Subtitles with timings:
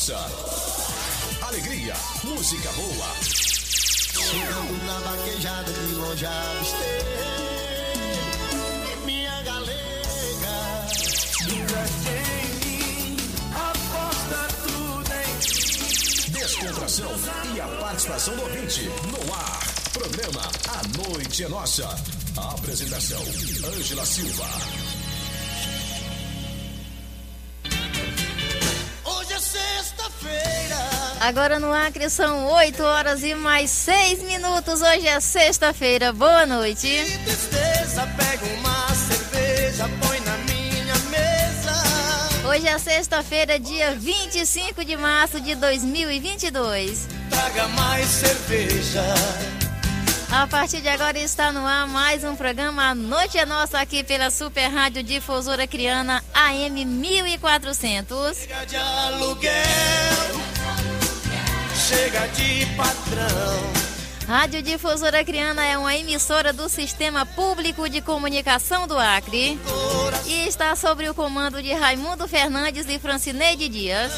[0.00, 0.16] nossa.
[1.42, 1.94] Alegria,
[2.24, 3.14] música boa.
[3.22, 7.04] Chegando na vaquejada de longe avistei
[9.04, 10.86] minha galega.
[11.42, 13.16] Investe em mim,
[13.54, 17.10] aposta tudo em Descontração
[17.54, 19.60] e a participação do ouvinte no ar.
[19.92, 21.88] Programa A Noite é Nossa.
[22.38, 23.22] A apresentação:
[23.76, 24.89] Ângela Silva.
[31.20, 34.80] Agora no Acre são 8 horas e mais 6 minutos.
[34.80, 36.14] Hoje é sexta-feira.
[36.14, 36.86] Boa noite.
[36.88, 42.48] Que tristeza, pega uma cerveja, põe na minha mesa.
[42.48, 47.06] Hoje é sexta-feira, dia 25 de março de 2022.
[47.28, 49.04] Traga mais cerveja.
[50.32, 54.04] A partir de agora está no ar mais um programa A Noite é Nossa aqui
[54.04, 58.38] pela Super Rádio Difusora Criana AM 1400.
[58.38, 59.60] Chega de aluguel,
[61.90, 63.72] chega de patrão.
[64.28, 69.58] Rádio Difusora Criana é uma emissora do Sistema Público de Comunicação do Acre
[70.24, 74.12] e está sob o comando de Raimundo Fernandes e Francineide Dias.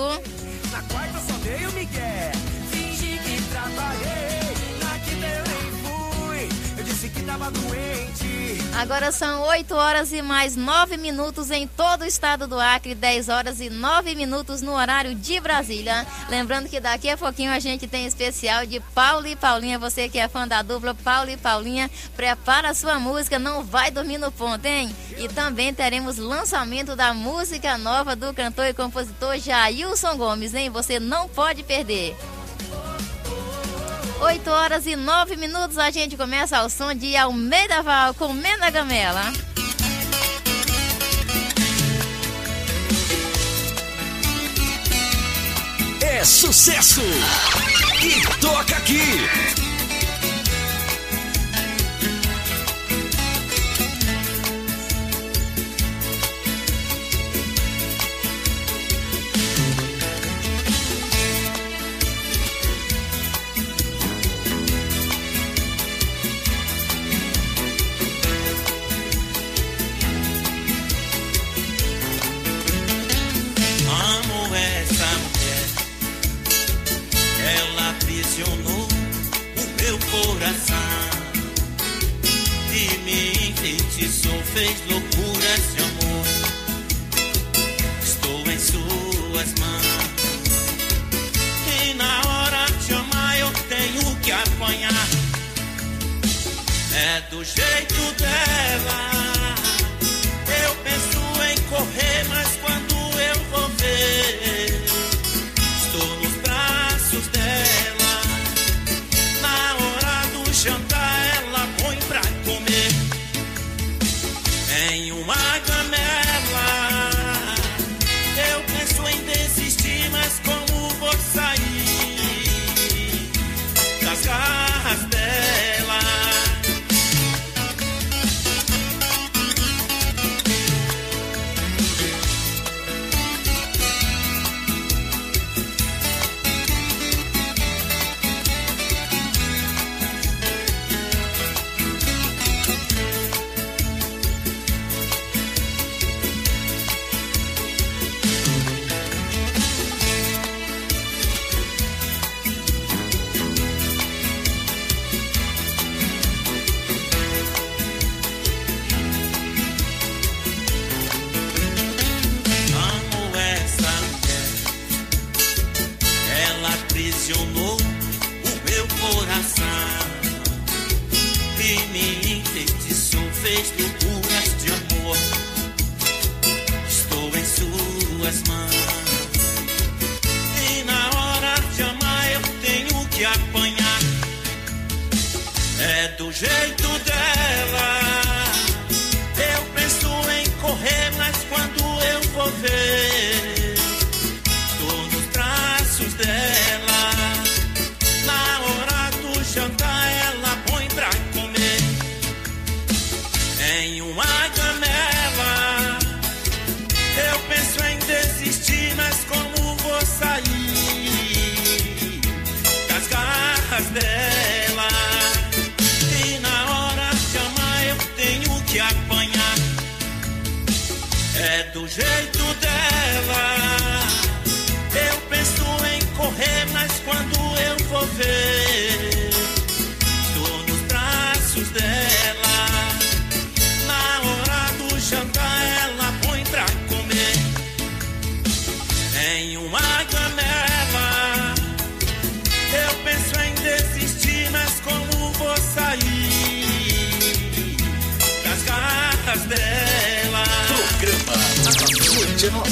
[0.72, 2.32] Na quarta só dei o Miguel.
[2.72, 4.56] Fingi que trabalhei.
[4.82, 6.50] Na quinta eu nem fui.
[6.78, 8.31] Eu disse que tava doente.
[8.76, 13.30] Agora são 8 horas e mais 9 minutos em todo o estado do Acre, 10
[13.30, 16.06] horas e 9 minutos no horário de Brasília.
[16.30, 19.78] Lembrando que daqui a pouquinho a gente tem especial de Paulo e Paulinha.
[19.78, 24.18] Você que é fã da dupla Paulo e Paulinha, prepara sua música, não vai dormir
[24.18, 24.96] no ponto, hein?
[25.18, 30.70] E também teremos lançamento da música nova do cantor e compositor Jailson Gomes, hein?
[30.70, 32.16] Você não pode perder.
[34.22, 38.70] 8 horas e 9 minutos, a gente começa ao som de Almeida Val com Mena
[38.70, 39.34] Gamela.
[46.02, 47.02] É sucesso!
[48.04, 49.61] E toca aqui!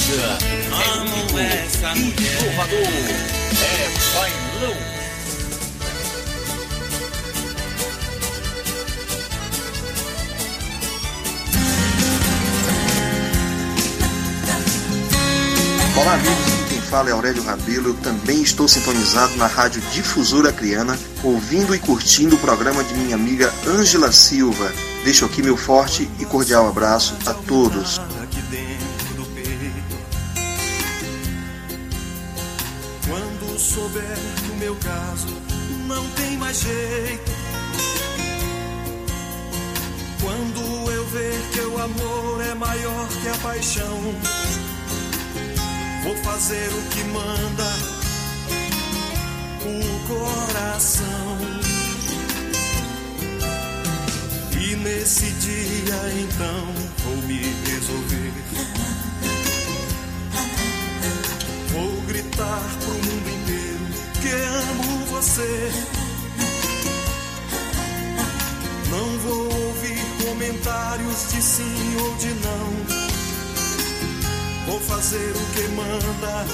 [0.10, 0.98] Noite é.
[0.98, 2.42] Amo essa mulher.
[2.42, 2.80] Inovador.
[3.62, 4.76] É bailão.
[16.02, 16.38] Olá, amigos.
[16.70, 17.90] Quem fala é Aurélio Rabelo.
[17.90, 23.16] Eu também estou sintonizado na Rádio Difusora Criana, ouvindo e curtindo o programa de minha
[23.16, 24.72] amiga Ângela Silva.
[25.04, 28.02] Deixo aqui meu forte e cordial abraço a todos.
[34.48, 35.28] Do meu caso,
[35.88, 37.32] não tem mais jeito.
[40.22, 44.00] Quando eu ver que o amor é maior que a paixão,
[46.04, 48.00] vou fazer o que manda
[49.66, 51.38] o coração.
[54.62, 56.74] E nesse dia então
[57.04, 58.34] vou me resolver.
[61.72, 63.69] Vou gritar pro mundo inteiro
[64.22, 65.72] que amo você.
[68.90, 73.00] Não vou ouvir comentários de sim ou de não.
[74.68, 76.46] Vou fazer o que manda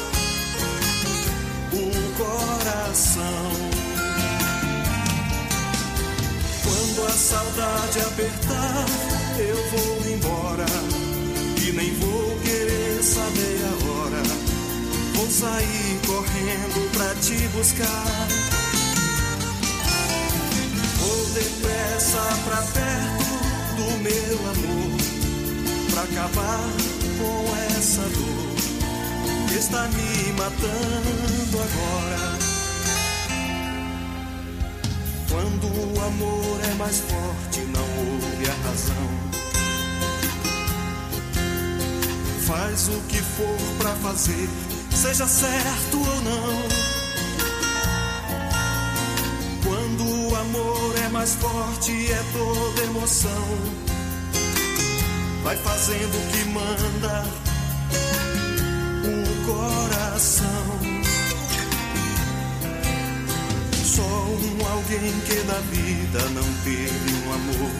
[1.74, 3.52] o coração.
[6.64, 8.86] Quando a saudade apertar,
[9.40, 10.66] eu vou embora
[11.66, 13.85] e nem vou querer saber a.
[15.16, 18.28] Vou sair correndo pra te buscar.
[21.00, 23.26] Vou depressa pra perto
[23.78, 24.98] do meu amor,
[25.92, 26.70] pra acabar
[27.18, 28.56] com essa dor
[29.48, 32.36] que está me matando agora.
[35.30, 39.10] Quando o amor é mais forte, não ouve a razão.
[42.46, 44.50] Faz o que for pra fazer,
[44.96, 46.64] seja certo ou não.
[49.64, 53.46] Quando o amor é mais forte, é toda emoção.
[55.44, 57.26] Vai fazendo o que manda
[59.04, 60.66] o coração.
[63.84, 67.72] Só um alguém que na vida não teve um amor.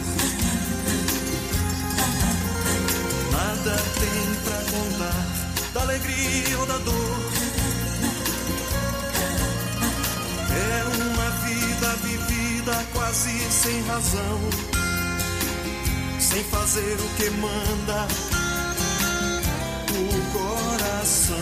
[3.32, 5.45] Nada tem pra contar
[5.76, 7.18] da alegria ou da dor.
[10.50, 14.40] É uma vida vivida quase sem razão,
[16.18, 18.08] sem fazer o que manda
[19.92, 21.36] o coração.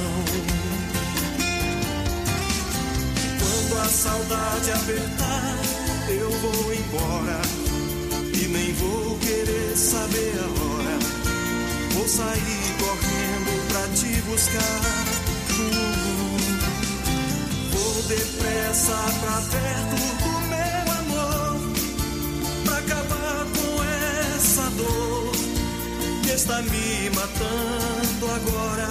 [3.38, 5.56] Quando a saudade apertar,
[6.08, 7.40] eu vou embora
[8.32, 11.13] e nem vou querer saber a hora.
[12.04, 14.80] Vou sair correndo pra te buscar.
[17.73, 21.56] Vou depressa pra perto do meu amor,
[22.66, 23.82] pra acabar com
[24.37, 25.32] essa dor
[26.25, 28.90] que está me matando agora.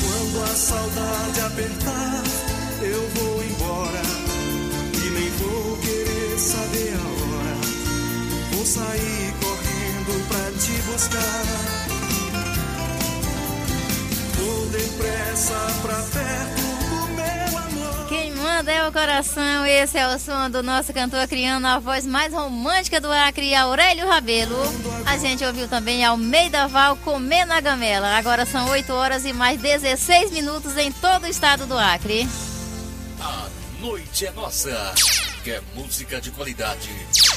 [0.00, 2.22] Quando a saudade apertar,
[2.80, 4.02] eu vou embora
[4.94, 7.56] e nem vou querer saber a hora.
[8.52, 9.49] Vou sair correndo
[14.34, 18.06] Vou depressa pra perto do meu amor.
[18.06, 19.64] Quem manda é o coração.
[19.64, 24.06] Esse é o som do nosso cantor criando a voz mais romântica do Acre, Aurélio
[24.06, 24.58] Rabelo.
[25.06, 28.18] A gente ouviu também Almeida Val comer na gamela.
[28.18, 32.28] Agora são 8 horas e mais 16 minutos em todo o estado do Acre.
[33.18, 33.48] A
[33.80, 34.94] noite é nossa.
[35.42, 36.90] Quer música de qualidade?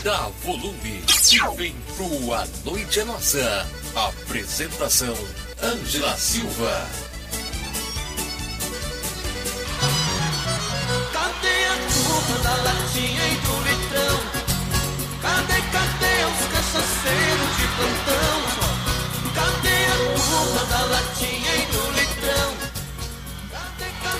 [0.03, 3.65] Dá volume e vem pro A Noite é Nossa.
[3.95, 5.15] Apresentação:
[5.61, 6.89] Ângela Silva.
[11.13, 14.19] Cadê a culpa da latinha e do litrão?
[15.21, 18.37] Cadê, cadê os cachaceiros de plantão?
[19.35, 22.62] Cadê a culpa da latinha e do litrão?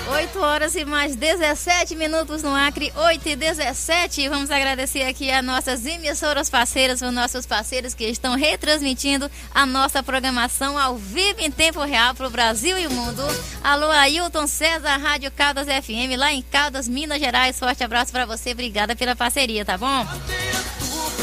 [0.06, 4.28] 8 horas e mais 17 minutos no Acre, 8 e 17.
[4.28, 10.02] Vamos agradecer aqui a nossas emissoras parceiras, os nossos parceiros que estão retransmitindo a nossa
[10.02, 13.22] programação ao vivo em tempo real para o Brasil e o mundo.
[13.62, 17.58] Alô, Ailton César, Rádio Caldas FM, lá em Caldas, Minas Gerais.
[17.58, 20.06] Forte abraço para você, obrigada pela parceria, tá bom?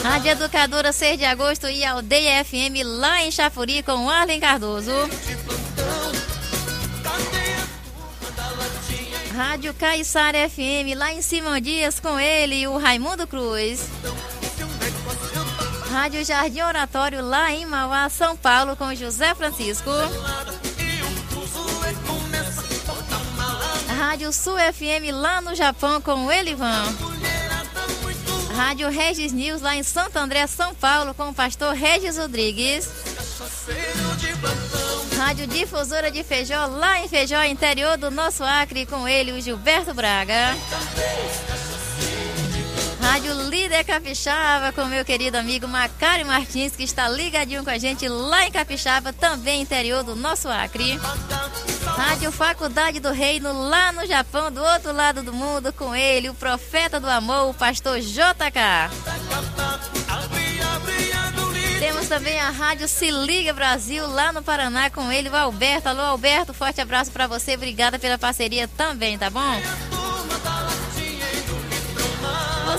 [0.03, 4.91] Rádio Educadora 6 de agosto e Aldeia FM lá em Chafuri com Arlen Cardoso.
[9.43, 13.87] Rádio Caiçara FM, lá em Simão Dias, com ele, o Raimundo Cruz.
[15.91, 19.89] Rádio Jardim Oratório, lá em Mauá, São Paulo, com José Francisco.
[23.97, 26.83] Rádio Sul FM, lá no Japão, com o Elivan.
[28.55, 32.87] Rádio Regis News, lá em Santo André, São Paulo, com o pastor Regis Rodrigues.
[35.21, 39.93] Rádio Difusora de Feijó, lá em Feijó, interior do nosso Acre, com ele, o Gilberto
[39.93, 40.57] Braga.
[42.99, 48.07] Rádio Líder Capixaba, com meu querido amigo Macário Martins, que está ligadinho com a gente
[48.07, 50.99] lá em Capixaba, também interior do nosso Acre.
[51.85, 56.33] Rádio Faculdade do Reino, lá no Japão, do outro lado do mundo, com ele, o
[56.33, 58.89] profeta do amor, o pastor JK.
[61.81, 65.89] Temos também a Rádio Se Liga Brasil, lá no Paraná, com ele, o Alberto.
[65.89, 67.55] Alô, Alberto, forte abraço para você.
[67.55, 69.90] Obrigada pela parceria também, tá bom?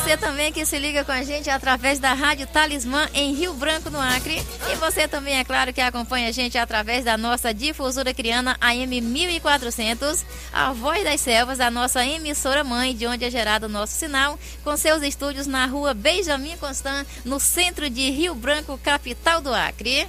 [0.03, 3.89] Você também que se liga com a gente através da Rádio Talismã em Rio Branco,
[3.89, 4.43] no Acre.
[4.73, 9.01] E você também, é claro, que acompanha a gente através da nossa difusora criana AM
[9.01, 13.95] 1400, a Voz das Selvas, a nossa emissora mãe, de onde é gerado o nosso
[13.95, 19.55] sinal, com seus estúdios na rua Benjamin Constant, no centro de Rio Branco, capital do
[19.55, 20.09] Acre.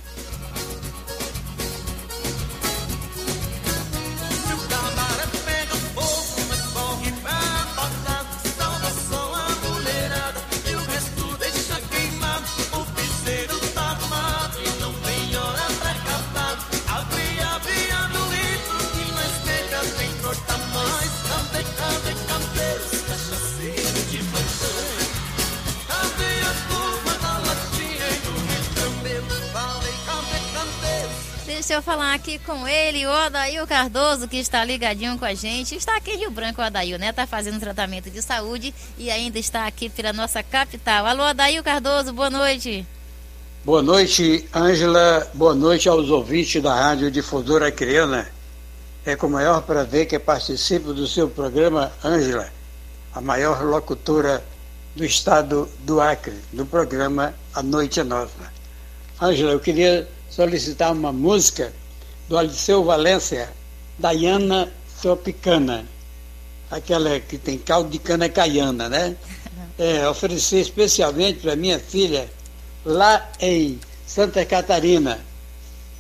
[31.64, 35.76] Deixa eu falar aqui com ele, o Odail Cardoso, que está ligadinho com a gente.
[35.76, 37.12] Está aqui em Rio Branco, o Odail, né?
[37.12, 41.06] Está fazendo tratamento de saúde e ainda está aqui pela nossa capital.
[41.06, 42.86] Alô, Odail Cardoso, boa noite.
[43.64, 45.26] Boa noite, Ângela.
[45.34, 48.28] Boa noite aos ouvintes da Rádio Difusora Criana.
[49.06, 52.52] É com o maior prazer que participo do seu programa, Ângela,
[53.16, 54.44] a maior locutora
[54.98, 58.52] do estado do Acre, do programa A Noite é Nossa.
[59.22, 60.06] Ângela, eu queria
[60.36, 61.72] solicitar uma música
[62.28, 63.52] do Aliceu Valência,
[64.00, 65.86] Dayana Tropicana,
[66.72, 69.16] aquela que tem caldo de cana caiana, né?
[69.78, 72.28] É, oferecer especialmente para minha filha,
[72.84, 75.20] lá em Santa Catarina,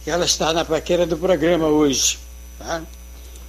[0.03, 2.17] que ela está na paqueira do programa hoje,
[2.57, 2.81] tá?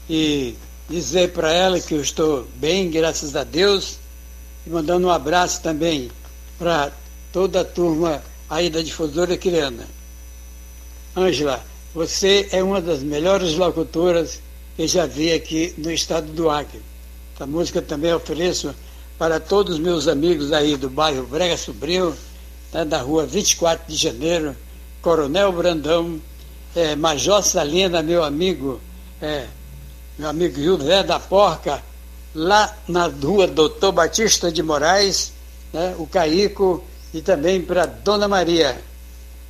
[0.08, 0.54] E
[0.88, 3.98] dizer para ela que eu estou bem, graças a Deus,
[4.66, 6.10] e mandando um abraço também
[6.58, 6.92] para
[7.32, 9.86] toda a turma aí da Difusora Criana.
[11.16, 14.40] Ângela, você é uma das melhores locutoras
[14.76, 16.82] que já vi aqui no estado do Acre.
[17.38, 18.74] A música também ofereço
[19.16, 22.16] para todos os meus amigos aí do bairro Brega Sobrinho,
[22.72, 24.56] né, da rua 24 de janeiro,
[25.00, 26.20] Coronel Brandão,
[26.74, 28.80] é, Major Salina, meu amigo,
[29.22, 29.46] é,
[30.18, 31.80] meu amigo José da Porca,
[32.34, 35.32] lá na rua Doutor Batista de Moraes,
[35.72, 38.76] né, o Caico, e também para Dona Maria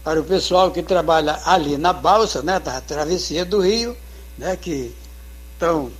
[0.04, 3.96] para o pessoal que trabalha ali na balsa, né, da travessia do Rio,
[4.36, 4.94] né, que
[5.54, 5.90] estão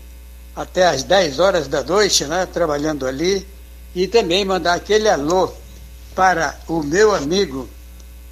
[0.54, 3.46] até às 10 horas da noite, né, trabalhando ali,
[3.94, 5.50] e também mandar aquele alô
[6.14, 7.68] para o meu amigo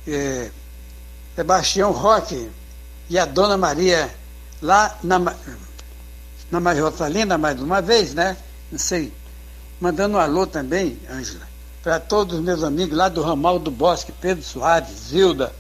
[0.07, 0.51] eh,
[1.35, 2.51] Sebastião Roque
[3.09, 4.11] e a Dona Maria
[4.61, 5.19] lá na,
[6.51, 8.37] na Major Salina, mais uma vez, né?
[8.71, 9.13] Não sei.
[9.81, 11.47] Mandando um alô também, Ângela,
[11.83, 15.53] para todos os meus amigos lá do Ramal do Bosque, Pedro Soares, Zilda,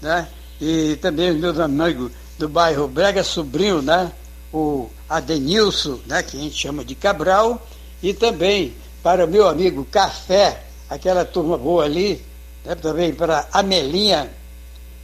[0.00, 0.28] né?
[0.60, 4.12] E também os meus amigos do bairro Brega Sobrinho, né?
[4.52, 6.22] O Adenilson, né?
[6.22, 7.66] Que a gente chama de Cabral,
[8.02, 12.24] e também para o meu amigo Café, aquela turma boa ali,
[12.64, 12.74] né?
[12.74, 14.30] também para a Melinha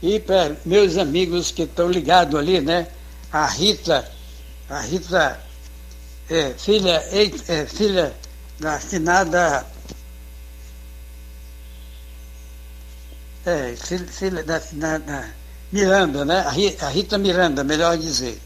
[0.03, 2.89] e para meus amigos que estão ligados ali, né?
[3.33, 4.09] A Rita,
[4.69, 5.41] a Rita,
[6.29, 7.03] é, filha,
[7.49, 8.15] é, filha
[8.61, 9.67] da finada
[13.47, 14.59] É, filha, filha da,
[14.99, 15.29] da,
[15.71, 16.39] Miranda, né?
[16.81, 18.41] A Rita Miranda, melhor dizer.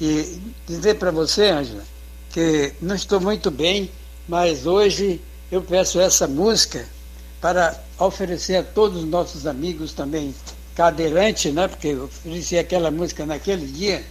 [0.00, 1.82] E dizer para você, Ângela,
[2.30, 3.90] que não estou muito bem,
[4.28, 6.86] mas hoje eu peço essa música
[7.40, 10.32] para oferecer a todos os nossos amigos também
[10.76, 11.66] cadeirantes, né?
[11.66, 14.04] Porque eu ofereci aquela música naquele dia,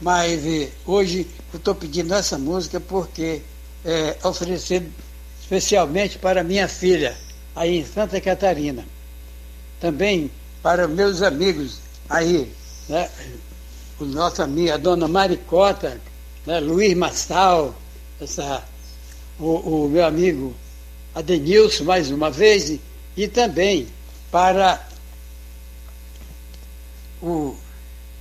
[0.00, 3.42] mas eh, hoje eu estou pedindo essa música porque
[3.84, 4.82] é oferecer
[5.42, 7.14] especialmente para minha filha,
[7.54, 8.84] aí em Santa Catarina
[9.82, 10.30] também
[10.62, 12.48] para meus amigos aí,
[12.88, 13.10] né?
[13.98, 16.00] o nosso amigo, a dona Maricota,
[16.46, 16.60] né?
[16.60, 17.74] Luiz Massal,
[18.20, 18.62] essa,
[19.40, 20.54] o, o meu amigo
[21.12, 22.78] Adenilson, mais uma vez,
[23.16, 23.88] e, também
[24.30, 24.86] para
[27.20, 27.56] o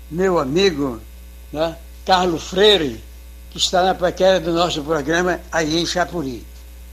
[0.09, 0.99] meu amigo
[1.53, 1.77] né?
[2.03, 2.99] Carlos Freire,
[3.51, 6.43] que está na paquera do nosso programa aí em Chapuri.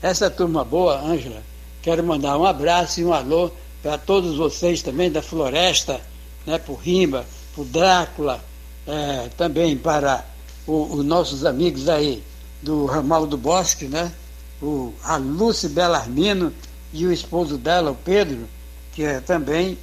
[0.02, 1.42] Essa turma boa, Ângela,
[1.80, 3.50] quero mandar um abraço e um alô
[3.82, 6.00] para todos vocês também da Floresta,
[6.46, 7.24] né, por Rimba,
[7.54, 8.42] por Drácula,
[8.86, 10.24] é, também para
[10.66, 12.22] os nossos amigos aí
[12.62, 14.12] do Ramal do Bosque, né,
[14.60, 16.52] o, a Lúcia Belarmino
[16.92, 18.48] e o esposo dela, o Pedro,
[18.92, 19.78] que é também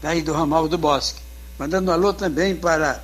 [0.00, 1.20] daí do Ramal do Bosque.
[1.58, 3.02] Mandando um alô também para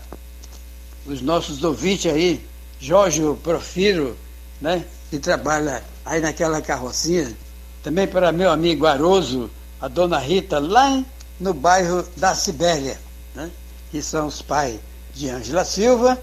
[1.04, 2.44] os nossos ouvintes aí,
[2.80, 4.16] Jorge Profiro,
[4.60, 7.36] né, que trabalha aí naquela carrocinha,
[7.82, 11.02] também para meu amigo Aroso, a dona Rita, lá
[11.38, 12.98] no bairro da Sibéria,
[13.34, 13.50] né?
[13.90, 14.78] que são os pais
[15.14, 16.18] de Ângela Silva.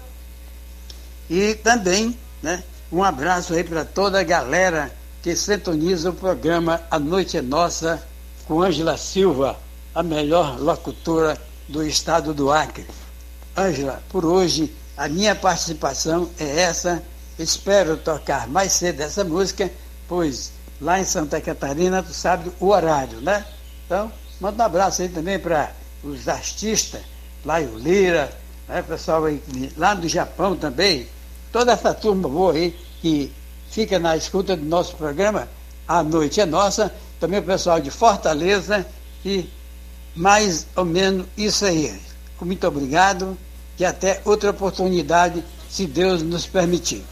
[1.28, 2.62] E também né,
[2.92, 8.02] um abraço aí para toda a galera que sintoniza o programa A Noite é Nossa
[8.46, 9.58] com Ângela Silva,
[9.94, 12.86] a melhor locutora do estado do Acre.
[13.56, 17.02] Ângela, por hoje a minha participação é essa.
[17.38, 19.70] Espero tocar mais cedo essa música,
[20.06, 23.44] pois lá em Santa Catarina, tu sabe o horário, né?
[23.86, 24.10] Então,
[24.40, 27.00] manda um abraço aí também para os artistas,
[27.44, 28.30] lá em Lira,
[28.68, 29.42] né, pessoal aí,
[29.76, 31.06] lá do Japão também,
[31.52, 33.32] toda essa turma boa aí que
[33.70, 35.48] fica na escuta do nosso programa,
[35.86, 38.86] A Noite é Nossa, também o pessoal de Fortaleza
[39.24, 39.48] e
[40.14, 41.98] mais ou menos isso aí.
[42.40, 43.36] Muito obrigado
[43.78, 47.02] e até outra oportunidade, se Deus nos permitir.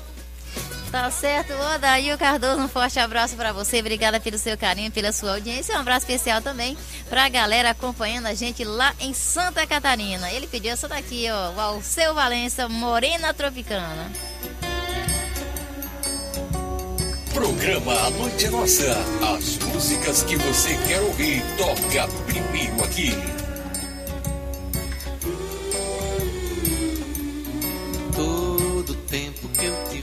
[0.92, 5.32] Tá certo, Odail Cardoso, um forte abraço para você, obrigada pelo seu carinho, pela sua
[5.32, 6.76] audiência, um abraço especial também
[7.08, 10.30] para a galera acompanhando a gente lá em Santa Catarina.
[10.30, 14.12] Ele pediu essa daqui, ó, o Alceu Valença, Morena Tropicana.
[17.32, 18.92] Programa A Noite é Nossa.
[19.34, 23.41] As músicas que você quer ouvir, toca primeiro aqui.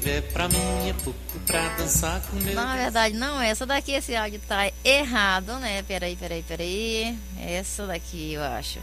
[0.09, 2.55] Tiver pra mim é pouco pra dançar com meu.
[2.55, 5.83] Na verdade, não, essa daqui, esse áudio tá errado, né?
[5.83, 7.17] Peraí, peraí, peraí.
[7.39, 8.79] Essa daqui, eu acho.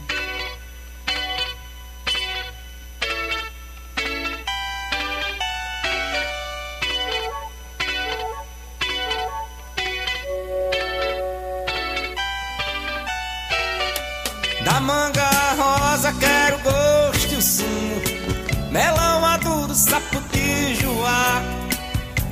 [14.63, 15.26] Da manga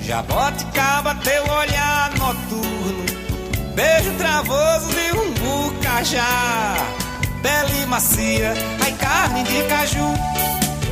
[0.05, 3.05] Jaboticaba, teu olhar noturno.
[3.73, 6.75] Beijo travoso de um bucajá
[7.41, 10.13] Pele macia, ai carne de caju.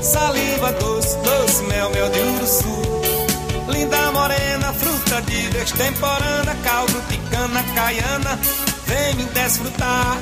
[0.01, 2.81] Saliva doce, doce mel, mel de uruçu.
[3.69, 8.39] Linda morena, fruta de destemporana Caldo de cana caiana,
[8.85, 10.17] vem me desfrutar.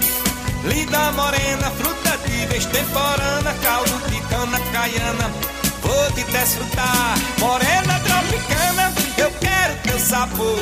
[0.64, 5.32] Linda morena, fruta de destemporana Caldo de cana caiana,
[5.82, 7.18] vou te desfrutar.
[7.40, 8.61] Morena tropicana, eu
[9.92, 10.58] teu sabor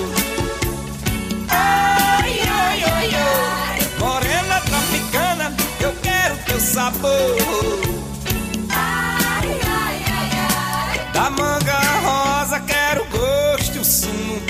[1.49, 3.79] Ai, ai, ai, ai.
[3.99, 7.11] Morena tropicana, eu quero teu sabor
[8.71, 11.13] Ai, ai, ai, ai.
[11.13, 14.41] Da manga rosa quero gosto e o sumo.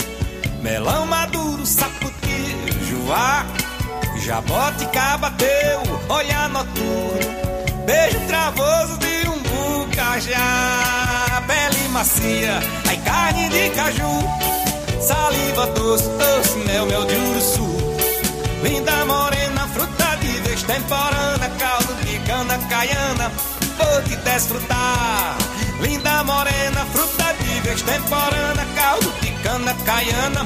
[0.62, 2.56] Melão maduro, saputi,
[2.90, 3.46] joá
[4.18, 7.40] Jaboticaba teu olhar noturno
[7.86, 9.40] Beijo travoso de um
[9.88, 14.69] bucajá Pele macia, ai carne de caju
[15.02, 17.68] Saliva doce, doce, mel, mel de uruçu
[18.64, 23.32] Linda morena, fruta de destemporana Caldo de cana caiana,
[23.78, 25.38] vou te desfrutar
[25.82, 30.46] Linda morena, fruta de destemporana Caldo de cana caiana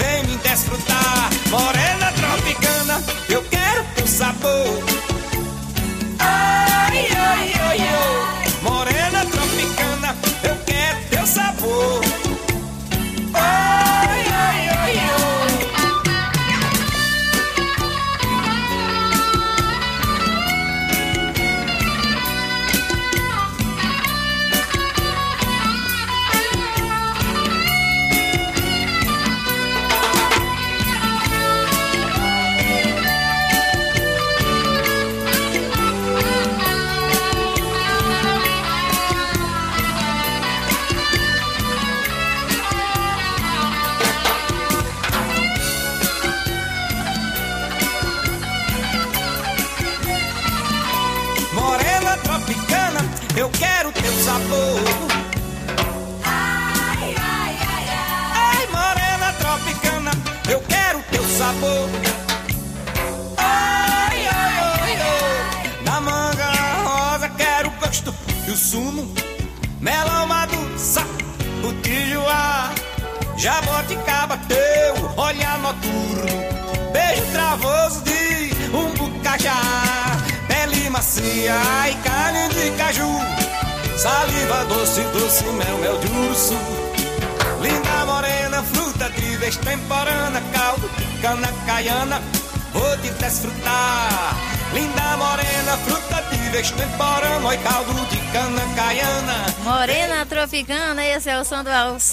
[0.00, 1.30] vem me desfrutar.
[1.50, 4.84] Morena tropicana, eu quero teu sabor.
[6.18, 8.52] Ai, ai, ai, ai.
[8.62, 12.29] Morena tropicana, eu quero teu sabor.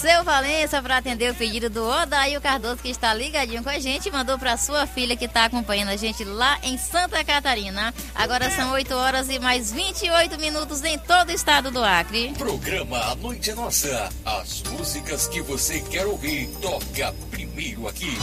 [0.08, 4.10] Alceu Valença para atender o pedido do Odaio Cardoso, que está ligadinho com a gente.
[4.10, 7.92] Mandou para sua filha que está acompanhando a gente lá em Santa Catarina.
[8.14, 12.32] Agora são 8 horas e mais 28 minutos em todo o estado do Acre.
[12.38, 14.08] Programa A Noite é Nossa.
[14.24, 18.16] As músicas que você quer ouvir, toca primeiro aqui.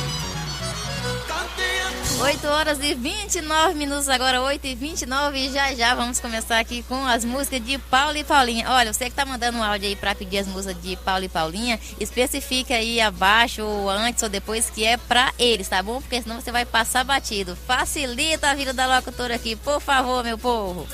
[2.19, 6.81] 8 horas e 29 minutos, agora 8 e 29 e já já vamos começar aqui
[6.83, 8.69] com as músicas de Paulo e Paulinha.
[8.69, 11.29] Olha, você que tá mandando um áudio aí pra pedir as músicas de Paulo e
[11.29, 16.01] Paulinha, especifica aí abaixo ou antes ou depois que é pra eles, tá bom?
[16.01, 17.55] Porque senão você vai passar batido.
[17.67, 20.87] Facilita a vida da locutora aqui, por favor, meu povo.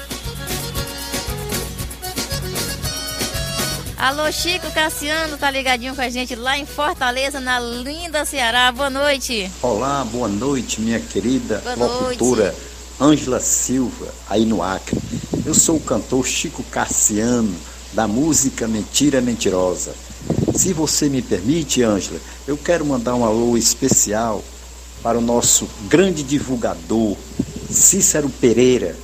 [4.02, 8.72] Alô, Chico Cassiano, tá ligadinho com a gente lá em Fortaleza, na linda Ceará.
[8.72, 9.48] Boa noite.
[9.62, 12.56] Olá, boa noite, minha querida Boa locutora
[13.00, 15.00] Ângela Silva, aí no Acre.
[15.46, 17.56] Eu sou o cantor Chico Cassiano,
[17.94, 19.94] da música Mentira Mentirosa.
[20.56, 24.44] Se você me permite, Ângela, eu quero mandar um alô especial
[25.04, 27.16] para o nosso grande divulgador,
[27.70, 28.96] Cícero Pereira.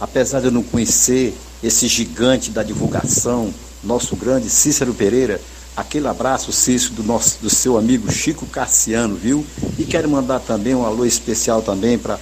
[0.00, 5.40] Apesar de eu não conhecer esse gigante da divulgação, nosso grande Cícero Pereira,
[5.76, 9.44] aquele abraço, Cícero, do, nosso, do seu amigo Chico Cassiano, viu?
[9.78, 12.18] E quero mandar também um alô especial também para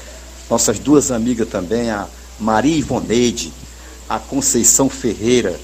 [0.49, 2.07] nossas duas amigas também, a
[2.39, 3.53] Maria Ivoneide,
[4.09, 5.59] a Conceição Ferreira.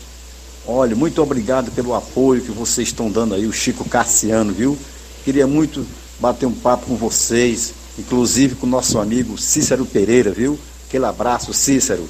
[0.66, 4.76] Olha, muito obrigado pelo apoio que vocês estão dando aí, o Chico Cassiano, viu?
[5.24, 5.86] Queria muito
[6.20, 10.58] bater um papo com vocês, inclusive com o nosso amigo Cícero Pereira, viu?
[10.86, 12.08] Aquele abraço, Cícero,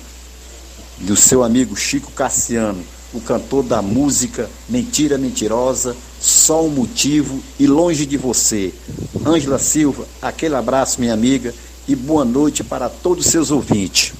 [0.98, 2.82] do seu amigo Chico Cassiano,
[3.16, 8.74] o cantor da música Mentira Mentirosa, Só um Motivo e Longe de Você.
[9.24, 11.54] Ângela Silva, aquele abraço, minha amiga,
[11.88, 14.12] e boa noite para todos os seus ouvintes.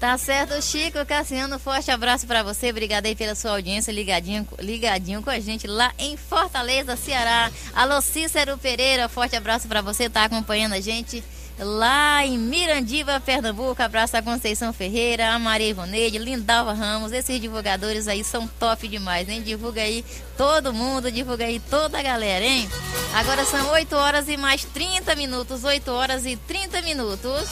[0.00, 5.22] Tá certo, Chico Cassiano, forte abraço para você, obrigado aí pela sua audiência, ligadinho, ligadinho
[5.22, 7.50] com a gente lá em Fortaleza, Ceará.
[7.74, 11.24] Alô, Cícero Pereira, forte abraço para você, tá acompanhando a gente
[11.58, 13.82] lá em Mirandiba, Pernambuco.
[13.82, 19.28] Abraço a Conceição Ferreira, a Maria Ivoneide, Lindalva Ramos, esses divulgadores aí são top demais,
[19.28, 19.42] hein?
[19.42, 20.04] Divulga aí
[20.36, 22.68] todo mundo, divulga aí toda a galera, hein?
[23.14, 27.48] Agora são 8 horas e mais 30 minutos, 8 horas e 30 minutos.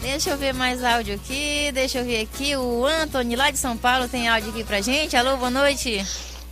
[0.00, 2.56] Deixa eu ver mais áudio aqui, deixa eu ver aqui.
[2.56, 5.16] O Anthony lá de São Paulo tem áudio aqui pra gente.
[5.16, 6.04] Alô, boa noite.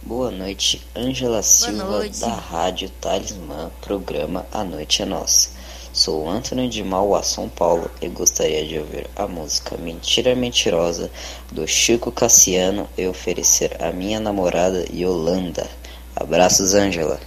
[0.09, 2.21] Boa noite, Ângela Silva noite.
[2.21, 5.51] da Rádio Talismã, programa A Noite é Nossa.
[5.93, 11.11] Sou Antônio de Mauá, São Paulo e gostaria de ouvir a música Mentira Mentirosa
[11.53, 15.69] do Chico Cassiano e oferecer a minha namorada Yolanda.
[16.17, 17.21] Abraços, Ângela.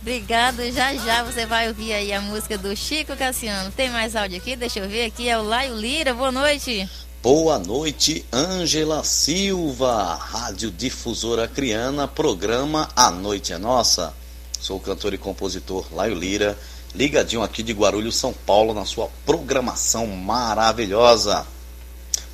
[0.00, 3.72] Obrigado, já já você vai ouvir aí a música do Chico Cassiano.
[3.72, 4.54] Tem mais áudio aqui?
[4.54, 5.28] Deixa eu ver aqui.
[5.28, 6.88] É o Laio Lira, boa noite.
[7.20, 14.14] Boa noite, Ângela Silva, Rádio Difusora Criana, programa A Noite é Nossa.
[14.60, 16.56] Sou o cantor e compositor Laio Lira,
[16.94, 21.44] ligadinho aqui de Guarulhos, São Paulo, na sua programação maravilhosa.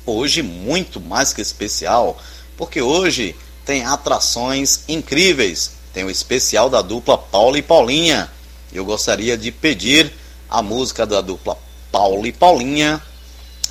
[0.05, 2.21] Hoje, muito mais que especial,
[2.55, 5.71] porque hoje tem atrações incríveis.
[5.95, 8.31] Tem o especial da dupla Paula e Paulinha.
[8.71, 10.13] Eu gostaria de pedir
[10.47, 11.57] a música da dupla
[11.91, 13.01] Paula e Paulinha,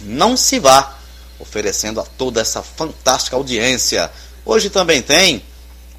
[0.01, 1.04] Não Se Vá,
[1.39, 4.11] oferecendo a toda essa fantástica audiência.
[4.45, 5.43] Hoje também tem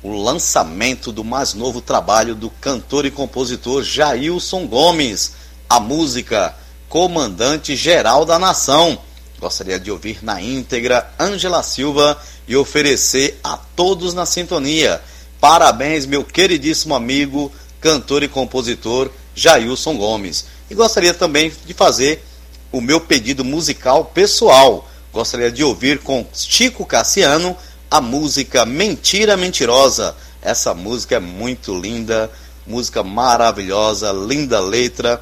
[0.04, 5.34] o lançamento do mais novo trabalho do cantor e compositor Jailson Gomes,
[5.68, 6.56] a música
[6.88, 8.98] Comandante Geral da Nação.
[9.40, 15.02] Gostaria de ouvir na íntegra Ângela Silva e oferecer a todos na sintonia.
[15.40, 20.46] Parabéns, meu queridíssimo amigo, cantor e compositor Jailson Gomes.
[20.70, 22.24] E gostaria também de fazer
[22.72, 24.90] o meu pedido musical pessoal.
[25.16, 27.56] Gostaria de ouvir com Chico Cassiano
[27.90, 30.14] a música Mentira Mentirosa.
[30.42, 32.30] Essa música é muito linda,
[32.68, 35.22] música maravilhosa, linda letra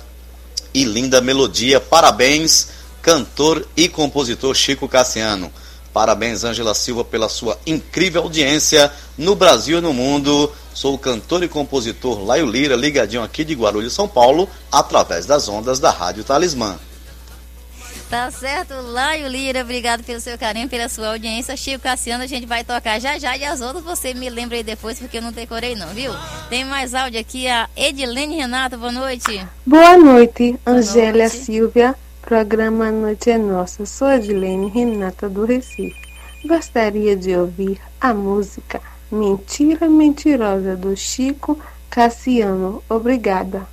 [0.73, 1.79] e linda melodia.
[1.79, 2.69] Parabéns,
[3.03, 5.53] cantor e compositor Chico Cassiano.
[5.93, 10.51] Parabéns, Ângela Silva, pela sua incrível audiência no Brasil e no mundo.
[10.73, 15.47] Sou o cantor e compositor Laio Lira, ligadinho aqui de Guarulhos, São Paulo, através das
[15.47, 16.79] ondas da Rádio Talismã.
[18.13, 21.57] Tá certo, Laio Lira, obrigado pelo seu carinho, pela sua audiência.
[21.57, 24.63] Chico Cassiano, a gente vai tocar já já e as outras você me lembra aí
[24.63, 26.11] depois, porque eu não decorei não, viu?
[26.47, 29.43] Tem mais áudio aqui, a Edilene Renata, boa noite.
[29.65, 33.83] Boa noite, Angélia Silvia, programa Noite é Nossa.
[33.83, 35.99] Sou Edilene Renata do Recife.
[36.45, 38.79] Gostaria de ouvir a música
[39.11, 42.83] Mentira Mentirosa do Chico Cassiano.
[42.87, 43.72] Obrigada.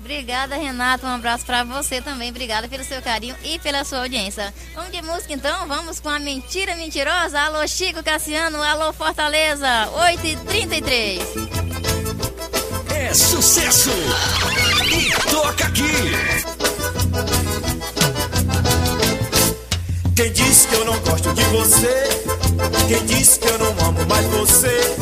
[0.00, 1.06] Obrigada, Renata.
[1.06, 2.30] Um abraço para você também.
[2.30, 4.54] Obrigada pelo seu carinho e pela sua audiência.
[4.74, 5.66] Vamos de música então?
[5.66, 7.40] Vamos com a Mentira Mentirosa.
[7.40, 8.62] Alô, Chico Cassiano.
[8.62, 9.68] Alô, Fortaleza.
[9.92, 11.20] 8h33.
[12.94, 13.90] É sucesso!
[14.92, 17.37] E toca aqui!
[20.18, 22.08] Quem disse que eu não gosto de você?
[22.88, 24.96] Quem disse que eu não amo mais você?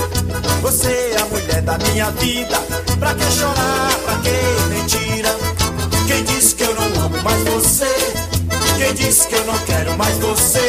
[0.60, 2.58] Você é a mulher da minha vida.
[2.98, 3.94] Pra que chorar?
[4.04, 5.34] Pra que mentira?
[6.06, 7.96] Quem disse que eu não amo mais você?
[8.76, 10.68] Quem disse que eu não quero mais você?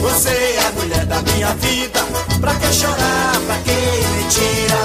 [0.00, 2.00] Você é a mulher da minha vida.
[2.40, 3.38] Pra que chorar?
[3.46, 3.76] Pra que
[4.16, 4.78] mentira?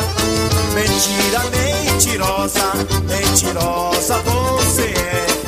[0.74, 1.39] Mentira,
[1.86, 2.74] mentirosa,
[3.08, 5.42] mentirosa você é.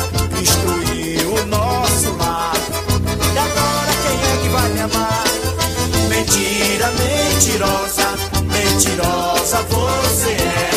[7.35, 10.69] Mentirosa, mentirosa você é.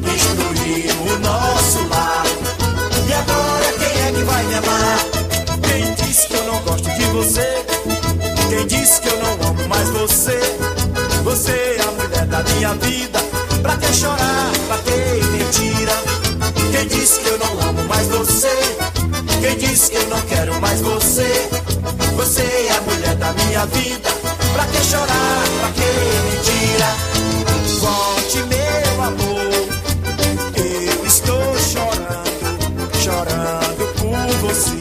[0.00, 2.24] Destruiu o nosso lar.
[3.06, 4.98] E agora quem é que vai me amar?
[5.62, 7.64] Quem disse que eu não gosto de você?
[8.48, 10.40] Quem disse que eu não amo mais você?
[11.24, 13.18] Você é a mulher da minha vida.
[13.62, 14.50] Pra que chorar?
[14.68, 15.92] Pra que mentira?
[16.72, 18.56] Quem disse que eu não amo mais você?
[19.40, 21.48] Quem disse que eu não quero mais você?
[22.16, 24.25] Você é a mulher da minha vida.
[24.72, 25.44] Que chorar?
[25.60, 25.90] Pra que
[26.26, 26.90] mentira?
[27.80, 29.66] Volte, meu amor.
[30.56, 34.80] Eu estou chorando, chorando por você.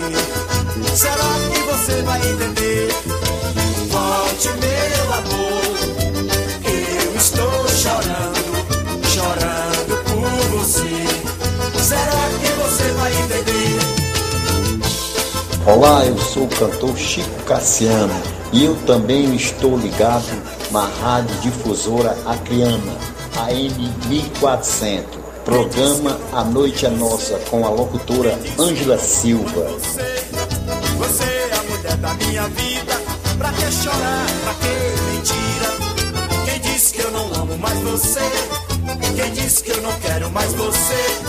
[0.95, 2.89] Será que você vai entender?
[3.89, 5.65] Volte, meu amor.
[6.63, 8.49] Eu estou chorando,
[9.07, 10.95] chorando por você.
[11.83, 13.79] Será que você vai entender?
[15.67, 18.13] Olá, eu sou o cantor Chico Cassiano
[18.55, 20.41] e eu também estou ligado
[20.71, 22.97] na Rádio Difusora Acriana,
[23.35, 25.19] AM 1400.
[25.43, 29.67] Programa A Noite é Nossa com a locutora Ângela Silva.
[30.97, 32.93] Você é a mulher da minha vida.
[33.37, 34.25] Pra que chorar?
[34.45, 36.45] Pra que mentira?
[36.45, 38.21] Quem disse que eu não amo mais você?
[39.17, 41.19] Quem disse que eu não quero mais você?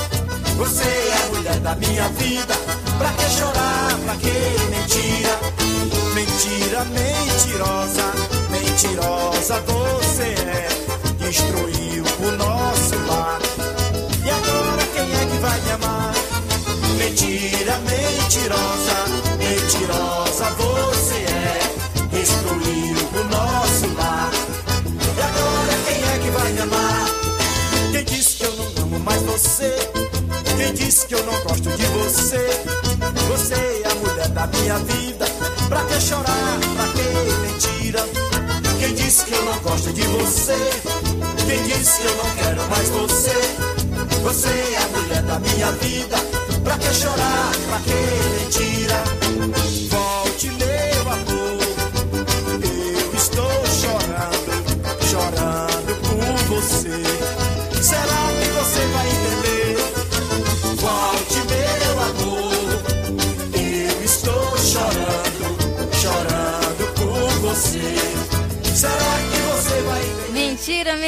[0.58, 2.54] Você é a mulher da minha vida.
[2.96, 3.98] Pra que chorar?
[4.04, 4.30] Pra que
[4.70, 5.95] mentira?
[6.16, 8.10] Mentira, mentirosa,
[8.50, 10.68] mentirosa você é.
[11.18, 13.38] Destruiu o nosso lar.
[14.24, 16.14] E agora quem é que vai me amar?
[16.96, 18.96] Mentira, mentirosa,
[19.36, 21.60] mentirosa você é.
[22.10, 24.30] Destruiu o nosso lar.
[25.18, 27.06] E agora quem é que vai me amar?
[27.92, 29.70] Quem disse que eu não amo mais você?
[30.56, 32.48] Quem disse que eu não gosto de você?
[33.28, 35.05] Você é a mulher da minha vida.
[35.68, 36.58] Pra que chorar?
[36.74, 37.08] Pra que
[37.46, 38.04] mentira?
[38.78, 40.56] Quem disse que eu não gosto de você?
[41.46, 43.56] Quem disse que eu não quero mais você?
[44.22, 46.16] Você é a mulher da minha vida.
[46.62, 47.52] Pra que chorar?
[47.68, 47.94] Pra que
[48.44, 49.75] mentira?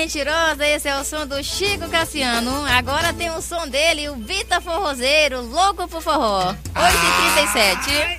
[0.08, 2.64] Mentirosa, esse é o som do Chico Cassiano.
[2.64, 6.54] Agora tem o som dele, o Vita Forrozeiro, louco pro forró.
[6.74, 8.18] 8h37.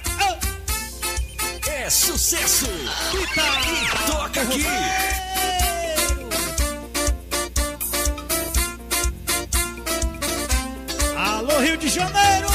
[1.65, 2.67] É sucesso!
[3.11, 4.65] Vita e toca aqui!
[11.17, 12.49] Alô, Rio de Janeiro!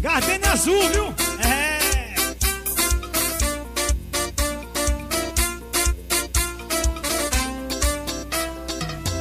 [0.00, 1.03] Gardenia azul, viu?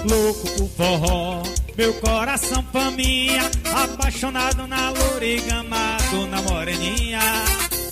[0.05, 1.43] Louco por forró,
[1.77, 7.21] meu coração faminha, apaixonado na loura amado na moreninha.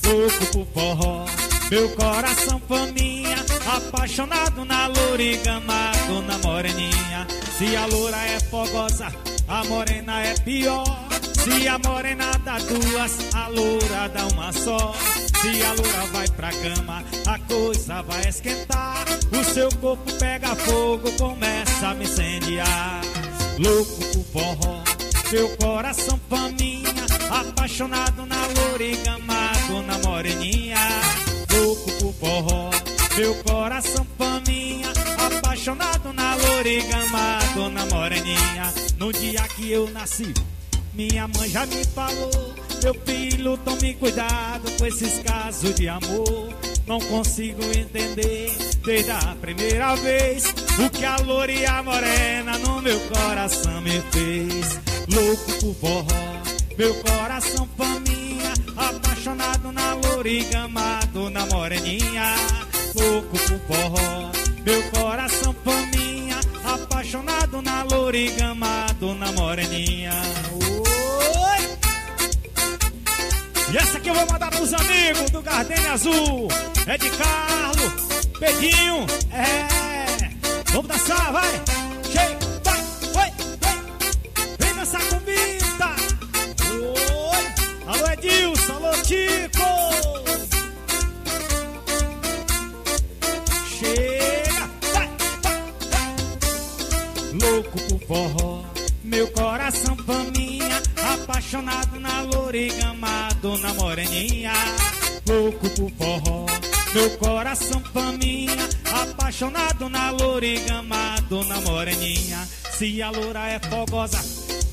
[0.06, 1.26] Louco por forró,
[1.70, 7.26] meu coração faminha, apaixonado na loura amado na moreninha.
[7.58, 9.08] Se a loura é fogosa,
[9.48, 10.84] a morena é pior.
[11.34, 14.94] Se a morena dá duas, a loura dá uma só.
[15.42, 19.06] Se a loura vai pra cama, a coisa vai esquentar.
[19.32, 23.02] O seu corpo pega fogo, começa a me incendiar.
[23.58, 24.84] Louco por forró,
[25.32, 26.94] meu coração faminha.
[27.32, 30.78] Apaixonado na loura e gamado na moreninha.
[31.52, 32.70] Louco por forró,
[33.18, 34.94] meu coração faminha.
[35.18, 38.72] Apaixonado na loura e gamado na moreninha.
[39.00, 40.32] No dia que eu nasci.
[41.02, 46.54] Minha mãe já me falou, meu filho, tome cuidado com esses casos de amor.
[46.86, 50.46] Não consigo entender desde a primeira vez
[50.78, 54.80] o que a loura e a morena no meu coração me fez.
[55.12, 56.06] Louco por forró,
[56.78, 62.36] meu coração faminha, apaixonado na loura e gamado na moreninha.
[62.94, 64.32] Louco por forró,
[64.64, 70.12] meu coração faminha, apaixonado na loura e gamado na moreninha.
[73.72, 76.50] E essa aqui eu vou mandar pros amigos do Gardenia Azul.
[76.86, 80.72] É de Carlos, Pedinho, é.
[80.74, 81.50] Vamos dançar, vai.
[82.12, 82.82] Chega, vai,
[83.14, 83.78] vai, vai.
[84.60, 85.21] Vem dançar comigo.
[107.02, 112.48] Meu coração faminha, apaixonado na loura e gamado na moreninha.
[112.78, 114.20] Se a loura é fogosa,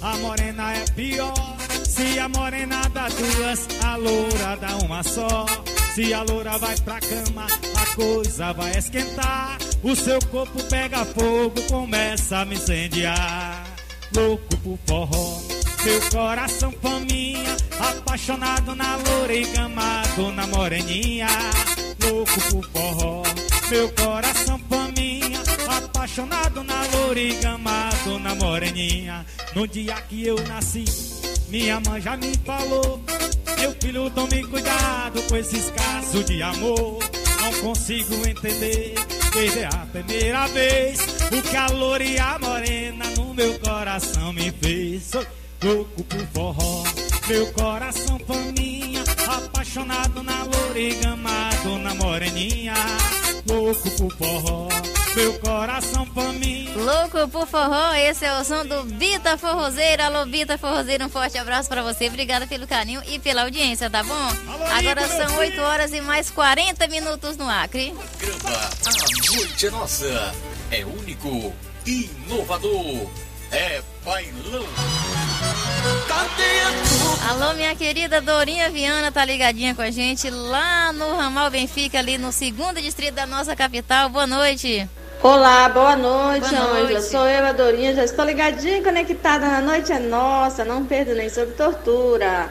[0.02, 1.56] a morena é pior.
[1.86, 5.46] Se a morena dá duas, a loura dá uma só.
[5.94, 9.56] Se a loura vai pra cama, a coisa vai esquentar.
[9.82, 13.64] O seu corpo pega fogo, começa a me incendiar.
[14.14, 15.40] Louco por forró,
[15.82, 21.28] meu coração faminha, apaixonado na loura e gamado na moreninha.
[22.02, 23.22] Louco por forró,
[23.70, 29.26] meu coração faminha, apaixonado na loura e gamado na moreninha.
[29.54, 30.84] No dia que eu nasci,
[31.48, 33.02] minha mãe já me falou.
[33.58, 36.98] Meu filho, tome cuidado com esses casos de amor.
[37.40, 38.94] Não consigo entender
[39.32, 45.04] desde a primeira vez o loura e a morena no meu coração me fez.
[45.04, 45.26] Sou
[45.62, 46.84] louco por forró,
[47.26, 48.87] meu coração faminha,
[49.38, 52.74] apaixonado na loura e gamado na moreninha.
[53.48, 54.68] Louco por forró,
[55.14, 56.76] meu coração faminha.
[56.76, 60.02] Louco por forró, esse é o som do Vita Forrozeiro.
[60.02, 62.08] Alô, Vita Forrozeiro, um forte abraço pra você.
[62.08, 64.14] Obrigada pelo carinho e pela audiência, tá bom?
[64.14, 67.94] Alô, Agora meu são 8 horas e mais 40 minutos no Acre.
[68.18, 70.34] Programa A Noite é Nossa.
[70.70, 71.54] É único,
[71.86, 73.08] inovador.
[73.50, 74.64] É bailão.
[77.28, 82.16] Alô, minha querida Dorinha Viana, tá ligadinha com a gente lá no Ramal Benfica, ali
[82.16, 84.08] no segundo distrito da nossa capital.
[84.08, 84.88] Boa noite.
[85.22, 87.02] Olá, boa noite, Ângela.
[87.02, 87.94] Sou eu, a Dorinha.
[87.94, 90.64] Já estou ligadinha, conectada na Noite é Nossa.
[90.64, 92.50] Não perdo nem sobre tortura.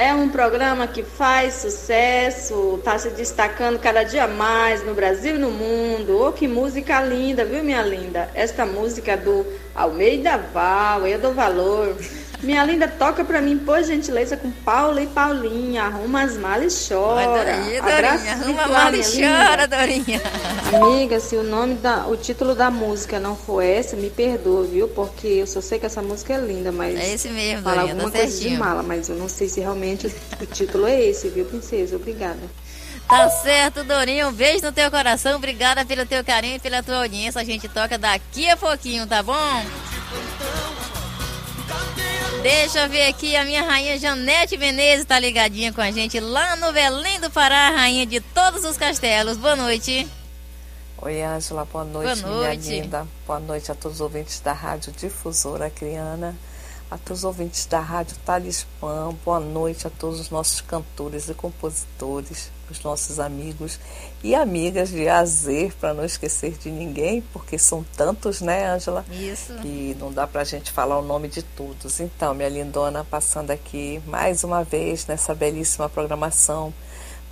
[0.00, 5.38] É um programa que faz sucesso, está se destacando cada dia mais no Brasil e
[5.38, 6.26] no mundo.
[6.26, 8.30] Oh, que música linda, viu, minha linda?
[8.34, 9.44] Esta música do
[9.74, 11.94] Almeida Val, eu dou valor.
[12.42, 15.82] Minha linda, toca pra mim, por gentileza, com Paula e Paulinha.
[15.84, 17.54] Arruma as malas e chora.
[17.54, 20.22] Aí, Abraço Dorinha, arruma virtual, mal e chora, Dorinha.
[20.74, 24.88] Amiga, se o nome da, o título da música não for essa, me perdoa, viu?
[24.88, 27.92] Porque eu só sei que essa música é linda, mas É esse mesmo, fala Dorinha,
[27.94, 28.58] alguma tá coisa de certinho.
[28.60, 30.06] mala, mas eu não sei se realmente
[30.40, 31.96] o título é esse, viu, princesa?
[31.96, 32.38] Obrigada.
[33.06, 34.28] Tá certo, Dorinha.
[34.28, 35.36] Um beijo no teu coração.
[35.36, 37.40] Obrigada pelo teu carinho e pela tua audiência.
[37.40, 39.64] A gente toca daqui a pouquinho, tá bom?
[42.42, 46.56] Deixa eu ver aqui, a minha rainha Janete Menezes tá ligadinha com a gente lá
[46.56, 49.36] no Belém do Pará, rainha de todos os castelos.
[49.36, 50.08] Boa noite.
[51.02, 52.68] Oi, Ângela, boa noite, Boa noite.
[52.68, 53.06] minha linda.
[53.26, 56.34] Boa noite a todos os ouvintes da Rádio Difusora Criana,
[56.90, 61.34] a todos os ouvintes da Rádio Talismã, boa noite a todos os nossos cantores e
[61.34, 63.78] compositores, os nossos amigos
[64.24, 69.04] e amigas de Azer, para não esquecer de ninguém, porque são tantos, né, Ângela?
[69.08, 69.54] Isso.
[69.62, 72.00] Que não dá pra gente falar o nome de todos.
[72.00, 76.74] Então, minha lindona, passando aqui mais uma vez nessa belíssima programação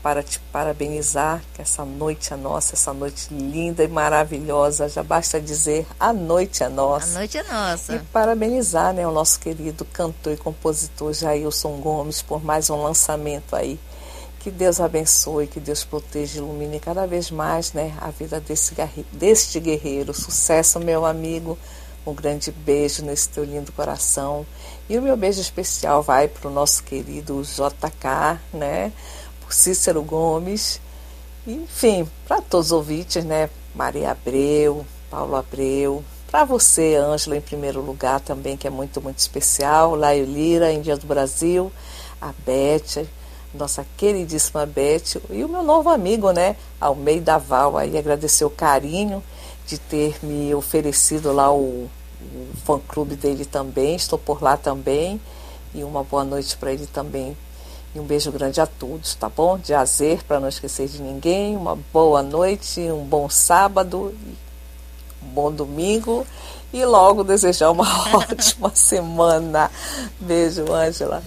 [0.03, 4.89] para te parabenizar, que essa noite é nossa, essa noite linda e maravilhosa.
[4.89, 7.11] Já basta dizer, a noite é nossa.
[7.11, 7.97] A noite é nossa.
[7.97, 13.57] E parabenizar né, o nosso querido cantor e compositor Jailson Gomes por mais um lançamento
[13.57, 13.79] aí.
[14.39, 18.75] Que Deus abençoe, que Deus proteja e ilumine cada vez mais né, a vida desse,
[19.13, 20.15] deste guerreiro.
[20.15, 21.59] Sucesso, meu amigo.
[22.07, 24.47] Um grande beijo nesse teu lindo coração.
[24.89, 28.93] E o meu beijo especial vai para o nosso querido JK, né?
[29.51, 30.81] Cícero Gomes.
[31.47, 33.49] Enfim, para todos os ouvintes, né?
[33.75, 36.05] Maria Abreu, Paulo Abreu.
[36.31, 39.95] Para você, Ângela, em primeiro lugar também, que é muito, muito especial.
[39.95, 41.73] Laio Lira, Índia do Brasil.
[42.21, 43.07] A Beth,
[43.55, 45.23] nossa queridíssima Beth.
[45.31, 46.57] E o meu novo amigo, né?
[46.79, 47.79] Almeida Val.
[47.79, 49.23] Aí agradecer o carinho
[49.67, 51.89] de ter me oferecido lá o,
[52.21, 53.97] o fã-clube dele também.
[53.97, 55.19] Estou por lá também.
[55.75, 57.35] E uma boa noite para ele também.
[57.99, 59.59] E um beijo grande a todos, tá bom?
[59.59, 61.57] De azer, para não esquecer de ninguém.
[61.57, 64.15] Uma boa noite, um bom sábado,
[65.21, 66.25] um bom domingo.
[66.73, 69.69] E logo desejar uma ótima semana.
[70.21, 71.25] Beijo, Ângela.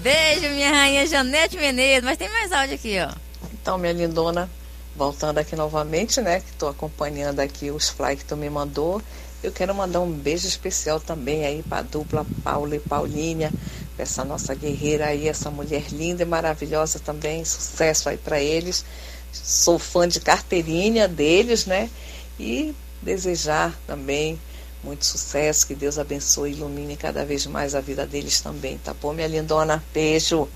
[0.00, 2.04] Beijo, minha rainha Janete Menezes.
[2.04, 3.12] Mas tem mais áudio aqui, ó.
[3.54, 4.48] Então, minha lindona,
[4.94, 6.38] voltando aqui novamente, né?
[6.38, 9.02] Que estou acompanhando aqui os fly que tu me mandou.
[9.42, 13.52] Eu quero mandar um beijo especial também aí para a dupla Paula e Paulinha,
[13.98, 17.44] essa nossa guerreira aí, essa mulher linda e maravilhosa também.
[17.44, 18.84] Sucesso aí para eles.
[19.32, 21.90] Sou fã de carteirinha deles, né?
[22.38, 24.38] E desejar também
[24.82, 28.94] muito sucesso, que Deus abençoe e ilumine cada vez mais a vida deles também, tá
[28.94, 29.82] bom, minha lindona?
[29.92, 30.48] Beijo.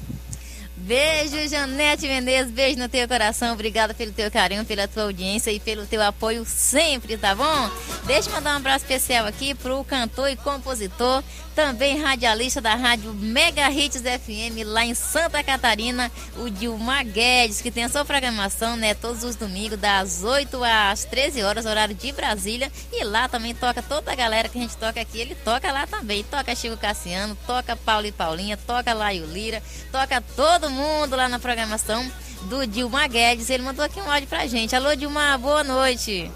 [0.77, 2.51] Beijo, Janete Menezes.
[2.51, 3.53] Beijo no teu coração.
[3.53, 7.71] Obrigada pelo teu carinho, pela tua audiência e pelo teu apoio sempre, tá bom?
[8.07, 11.23] Deixa eu mandar um abraço especial aqui pro cantor e compositor,
[11.61, 17.71] também radialista da rádio Mega Hits FM lá em Santa Catarina, o Dilmar Guedes, que
[17.71, 22.13] tem a sua programação, né, todos os domingos, das 8 às 13 horas, horário de
[22.13, 22.73] Brasília.
[22.91, 25.87] E lá também toca toda a galera que a gente toca aqui, ele toca lá
[25.87, 26.25] também.
[26.25, 31.39] Toca Chico Cassiano, toca Paulo e Paulinha, toca Laio Lira, toca todo mundo lá na
[31.39, 32.11] programação
[32.45, 33.51] do Dilma Guedes.
[33.51, 34.75] Ele mandou aqui um áudio pra gente.
[34.75, 36.31] Alô, Dilma, boa noite.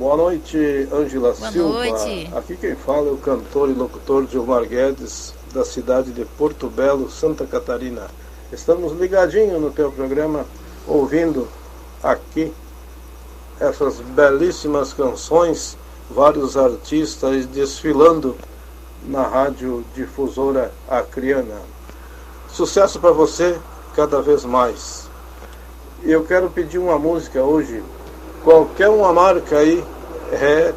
[0.00, 0.56] Boa noite,
[0.90, 1.74] Ângela Boa Silva.
[1.74, 2.30] noite.
[2.34, 7.10] Aqui quem fala é o cantor e locutor Gilmar Guedes, da cidade de Porto Belo,
[7.10, 8.06] Santa Catarina.
[8.50, 10.46] Estamos ligadinhos no teu programa,
[10.88, 11.46] ouvindo
[12.02, 12.50] aqui
[13.60, 15.76] essas belíssimas canções,
[16.10, 18.38] vários artistas desfilando
[19.06, 21.60] na rádio difusora Acriana.
[22.48, 23.60] Sucesso para você
[23.94, 25.10] cada vez mais.
[26.02, 27.82] Eu quero pedir uma música hoje
[28.42, 29.84] qualquer uma marca aí
[30.32, 30.72] é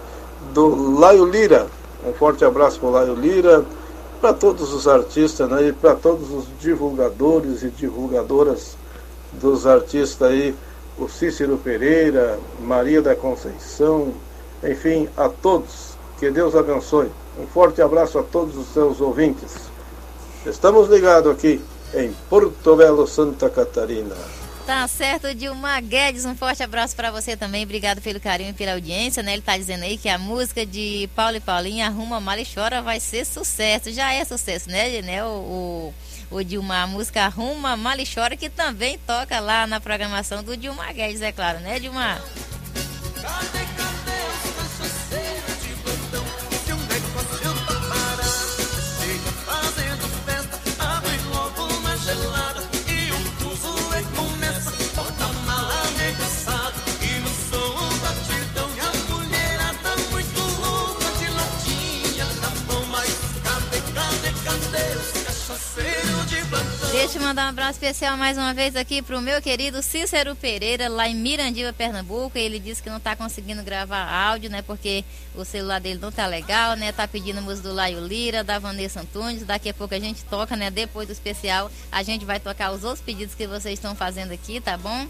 [0.53, 1.68] do Laio Lira.
[2.05, 3.66] Um forte abraço para o Laio Lira,
[4.20, 8.76] para todos os artistas né, e para todos os divulgadores e divulgadoras
[9.34, 10.55] dos artistas aí,
[10.97, 14.14] o Cícero Pereira, Maria da Conceição,
[14.64, 15.93] enfim, a todos.
[16.20, 17.09] Que Deus abençoe.
[17.38, 19.55] Um forte abraço a todos os seus ouvintes.
[20.45, 21.59] Estamos ligados aqui
[21.95, 24.42] em Porto Belo, Santa Catarina.
[24.66, 27.64] Tá certo, Dilma Guedes, um forte abraço pra você também.
[27.64, 29.34] Obrigado pelo carinho e pela audiência, né?
[29.34, 32.82] Ele tá dizendo aí que a música de Paulo e Paulinha, Arruma Mal e Chora,
[32.82, 33.91] vai ser sucesso.
[33.91, 35.24] Já é sucesso, né, né?
[35.26, 35.28] O,
[36.32, 40.41] o, o Dilma, a música Arruma Mal e Chora, que também toca lá na programação
[40.41, 42.22] do Dilma Guedes, é claro, né, Dilma?
[43.22, 43.62] Fazendo
[67.24, 71.15] mandar um abraço especial mais uma vez aqui pro meu querido Cícero Pereira, lá em
[71.15, 72.38] Mirandiba, Pernambuco.
[72.38, 74.61] Ele disse que não tá conseguindo gravar áudio, né?
[74.61, 76.91] Porque o celular dele não tá legal, né?
[76.91, 79.45] Tá pedindo música do Laio Lira, da Vanessa Antunes.
[79.45, 80.69] Daqui a pouco a gente toca, né?
[80.69, 84.59] Depois do especial, a gente vai tocar os outros pedidos que vocês estão fazendo aqui,
[84.59, 85.07] tá bom?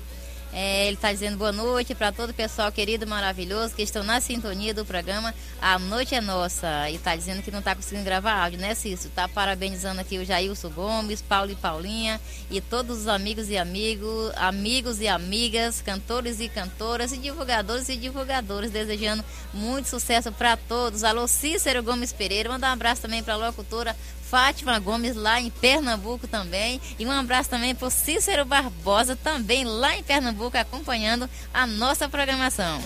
[0.56, 4.22] É, ele está dizendo boa noite para todo o pessoal querido, maravilhoso, que estão na
[4.22, 6.91] sintonia do programa A Noite é Nossa.
[6.91, 9.08] E está dizendo que não está conseguindo gravar áudio, né, Cício?
[9.08, 14.32] Está parabenizando aqui o Jailson Gomes, Paulo e Paulinha e todos os amigos e amigos,
[14.36, 19.26] amigos e amigas, cantores e cantoras e divulgadores e divulgadores, desejando
[19.56, 21.04] muito sucesso para todos.
[21.04, 23.95] Alô, Cícero Gomes Pereira, manda um abraço também para a locutora
[24.34, 26.81] Fátima Gomes, lá em Pernambuco também.
[26.97, 32.09] E um abraço também para o Cícero Barbosa, também lá em Pernambuco, acompanhando a nossa
[32.09, 32.81] programação.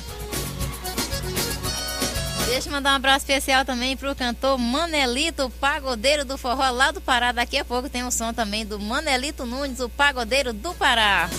[2.47, 6.91] Deixa eu mandar um abraço especial também para o cantor Manelito, pagodeiro do forró lá
[6.91, 7.31] do Pará.
[7.31, 11.29] Daqui a pouco tem um som também do Manelito Nunes, o pagodeiro do Pará.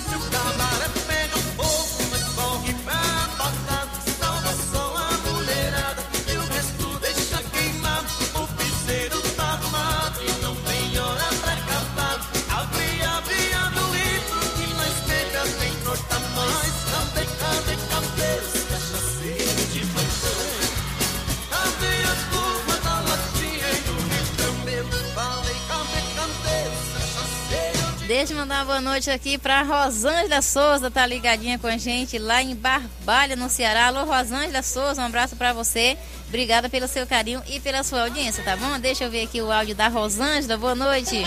[28.08, 32.18] Deixa eu mandar uma boa noite aqui para Rosângela Souza, tá ligadinha com a gente
[32.18, 33.88] lá em Barbalha, no Ceará.
[33.88, 35.94] Alô, Rosângela Souza, um abraço para você.
[36.26, 38.80] Obrigada pelo seu carinho e pela sua audiência, tá bom?
[38.80, 40.56] Deixa eu ver aqui o áudio da Rosângela.
[40.56, 41.22] Boa noite.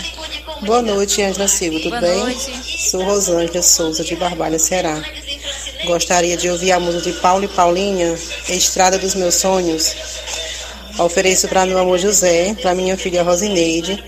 [0.62, 2.18] Boa noite, Angela Silva, tudo Boa bem?
[2.18, 2.90] noite.
[2.90, 5.00] Sou Rosângela Souza, de Barbalha, Ceará.
[5.84, 8.12] Gostaria de ouvir a música de Paulo e Paulinha,
[8.48, 9.94] Estrada dos Meus Sonhos.
[10.98, 14.02] Ofereço para meu amor José, para minha filha Rosineide,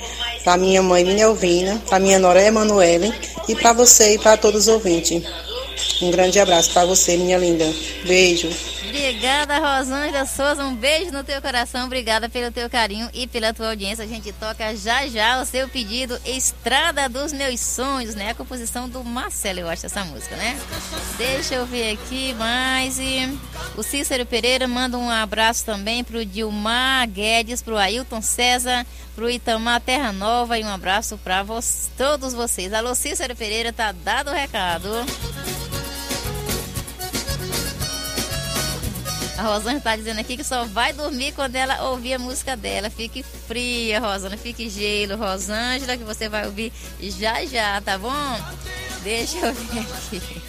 [0.44, 3.12] para minha mãe Minelvina, para minha nora Emanuele
[3.48, 5.22] e para você e para todos os ouvintes.
[6.02, 7.72] Um grande abraço para você, minha linda.
[8.04, 8.48] Beijo.
[8.94, 10.64] Obrigada, Rosângela Souza.
[10.64, 11.86] Um beijo no teu coração.
[11.86, 14.04] Obrigada pelo teu carinho e pela tua audiência.
[14.04, 18.30] A gente toca já já o seu pedido Estrada dos Meus Sonhos, né?
[18.30, 20.56] A composição do Marcelo, eu acho, essa música, né?
[21.18, 22.96] Deixa eu ver aqui mais.
[23.00, 23.36] E
[23.76, 28.86] o Cícero Pereira manda um abraço também pro Dilmar Guedes, pro Ailton César,
[29.16, 31.58] pro Itamar Terra Nova e um abraço para vo
[31.98, 32.72] todos vocês.
[32.72, 34.88] Alô, Cícero Pereira, tá dado o recado.
[39.36, 42.88] A Rosana está dizendo aqui que só vai dormir quando ela ouvir a música dela.
[42.88, 45.16] Fique fria, Rosana, fique gelo.
[45.16, 48.12] Rosângela, que você vai ouvir já já, tá bom?
[49.02, 50.42] Deixa eu ver aqui.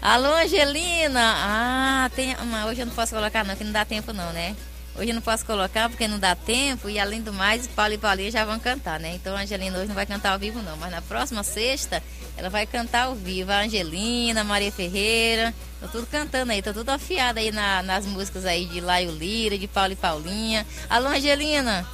[0.00, 1.20] Alô, Angelina!
[1.20, 2.36] Ah, tem.
[2.46, 4.54] Mas hoje eu não posso colocar, não, que não dá tempo, não, né?
[4.98, 7.98] Hoje eu não posso colocar porque não dá tempo e além do mais, Paulo e
[7.98, 9.14] Paulinha já vão cantar, né?
[9.14, 12.02] Então a Angelina hoje não vai cantar ao vivo não, mas na próxima sexta
[12.36, 13.52] ela vai cantar ao vivo.
[13.52, 18.44] A Angelina, Maria Ferreira, tô tudo cantando aí, tô tudo afiada aí na- nas músicas
[18.44, 20.66] aí de Laio Lira, de Paulo e Paulinha.
[20.90, 21.86] Alô, Angelina!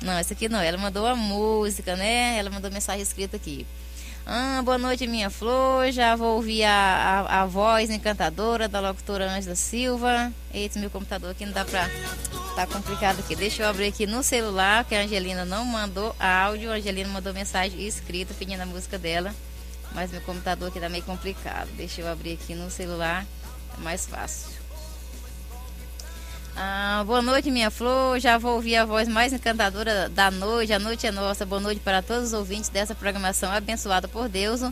[0.00, 2.38] Não, essa aqui não, ela mandou a música, né?
[2.38, 3.66] Ela mandou mensagem escrita aqui.
[4.28, 5.92] Ah, boa noite, minha flor.
[5.92, 10.32] Já vou ouvir a, a, a voz encantadora da locutora Ângela Silva.
[10.52, 11.88] Eita, meu computador aqui não dá pra.
[12.56, 13.36] Tá complicado aqui.
[13.36, 16.72] Deixa eu abrir aqui no celular, que a Angelina não mandou áudio.
[16.72, 19.32] A Angelina mandou mensagem escrita pedindo a música dela.
[19.92, 21.68] Mas meu computador aqui tá meio complicado.
[21.76, 23.24] Deixa eu abrir aqui no celular.
[23.78, 24.65] É mais fácil.
[26.58, 28.18] Ah, boa noite, minha flor.
[28.18, 30.72] Já vou ouvir a voz mais encantadora da noite.
[30.72, 31.44] A noite é nossa.
[31.44, 34.62] Boa noite para todos os ouvintes dessa programação abençoada por Deus.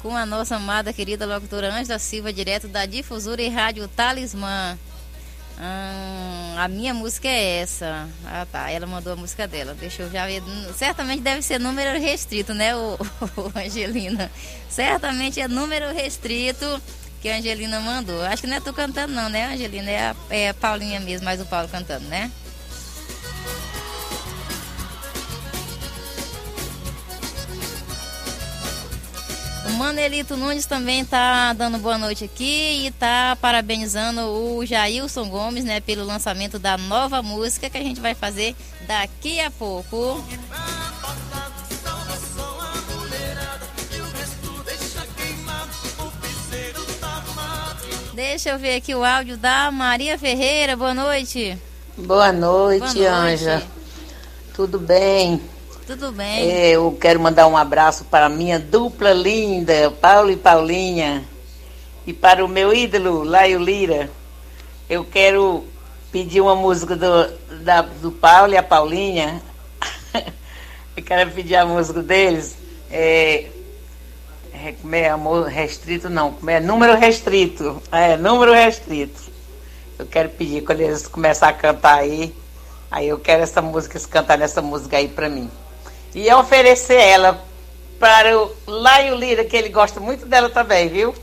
[0.00, 4.78] Com a nossa amada querida locutora Ângela Silva, direto da Difusora e Rádio Talismã.
[5.58, 8.08] Ah, a minha música é essa.
[8.24, 8.70] Ah, tá.
[8.70, 9.74] Ela mandou a música dela.
[9.74, 10.44] Deixa eu já ver.
[10.76, 12.96] Certamente deve ser número restrito, né, o,
[13.36, 14.30] o Angelina?
[14.70, 16.80] Certamente é número restrito
[17.22, 18.20] que a Angelina mandou.
[18.22, 19.88] Acho que não é tu cantando, não, né, Angelina?
[19.88, 22.28] É a, é a Paulinha mesmo, mais o Paulo cantando, né?
[29.64, 35.64] O Manelito Nunes também tá dando boa noite aqui e tá parabenizando o Jailson Gomes,
[35.64, 38.56] né, pelo lançamento da nova música que a gente vai fazer
[38.86, 40.22] daqui a pouco.
[48.14, 50.76] Deixa eu ver aqui o áudio da Maria Ferreira.
[50.76, 51.56] Boa noite.
[51.96, 53.44] Boa noite, Boa noite.
[53.44, 53.62] Anja.
[54.54, 55.40] Tudo bem?
[55.86, 56.50] Tudo bem?
[56.50, 61.24] É, eu quero mandar um abraço para a minha dupla linda, Paulo e Paulinha.
[62.06, 64.10] E para o meu ídolo, Laio Lira.
[64.90, 65.64] Eu quero
[66.10, 67.28] pedir uma música do,
[67.62, 69.40] da- do Paulo e a Paulinha.
[70.96, 72.56] eu quero pedir a música deles.
[72.90, 73.50] É, é,
[74.70, 76.08] como é amor restrito?
[76.08, 77.82] Não, como é número restrito.
[77.90, 79.20] É, número restrito.
[79.98, 82.32] Eu quero pedir, quando eles começarem a cantar aí,
[82.90, 85.50] aí eu quero essa música, eles cantarem essa música aí pra mim.
[86.14, 87.42] E oferecer ela
[87.98, 91.14] para o Laio Lira, que ele gosta muito dela também, viu?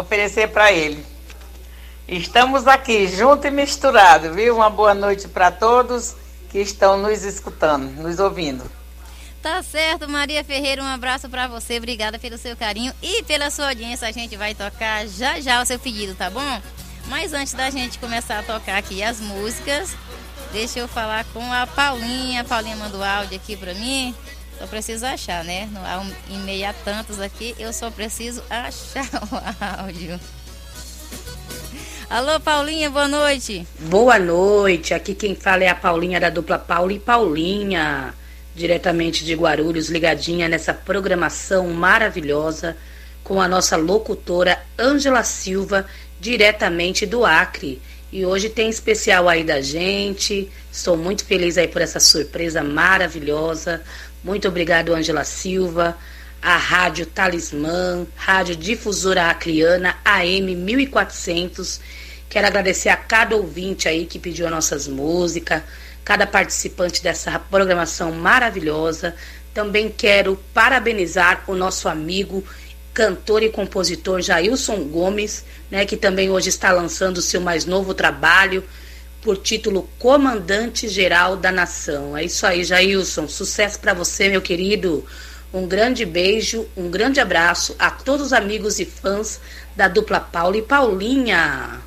[0.00, 1.04] oferecer para ele.
[2.06, 4.56] Estamos aqui, junto e misturado, viu?
[4.56, 6.14] Uma boa noite para todos
[6.48, 8.64] que estão nos escutando, nos ouvindo.
[9.42, 11.78] Tá certo, Maria Ferreira, um abraço para você.
[11.78, 14.08] Obrigada pelo seu carinho e pela sua audiência.
[14.08, 16.62] A gente vai tocar já já o seu pedido, tá bom?
[17.06, 19.96] Mas antes da gente começar a tocar aqui as músicas,
[20.52, 22.42] deixa eu falar com a Paulinha.
[22.42, 24.14] A Paulinha mandou áudio aqui para mim.
[24.58, 25.68] Só preciso achar, né?
[26.28, 30.18] Em meio a tantos aqui, eu só preciso achar o áudio.
[32.10, 33.66] Alô, Paulinha, boa noite.
[33.80, 34.94] Boa noite.
[34.94, 38.14] Aqui quem fala é a Paulinha da dupla Paula e Paulinha,
[38.58, 42.76] diretamente de Guarulhos, ligadinha nessa programação maravilhosa
[43.24, 45.86] com a nossa locutora Ângela Silva,
[46.20, 47.80] diretamente do Acre.
[48.10, 50.50] E hoje tem especial aí da gente.
[50.72, 53.82] Estou muito feliz aí por essa surpresa maravilhosa.
[54.24, 55.96] Muito obrigado, Ângela Silva
[56.40, 61.80] a Rádio Talismã, Rádio Difusora Acriana, AM 1400.
[62.28, 65.62] Quero agradecer a cada ouvinte aí que pediu as nossas músicas,
[66.08, 69.14] cada participante dessa programação maravilhosa.
[69.52, 72.42] Também quero parabenizar o nosso amigo,
[72.94, 77.92] cantor e compositor Jailson Gomes, né, que também hoje está lançando o seu mais novo
[77.92, 78.64] trabalho
[79.20, 82.16] por título Comandante Geral da Nação.
[82.16, 83.28] É isso aí, Jailson.
[83.28, 85.04] Sucesso para você, meu querido.
[85.52, 89.38] Um grande beijo, um grande abraço a todos os amigos e fãs
[89.76, 91.82] da dupla Paulo e Paulinha.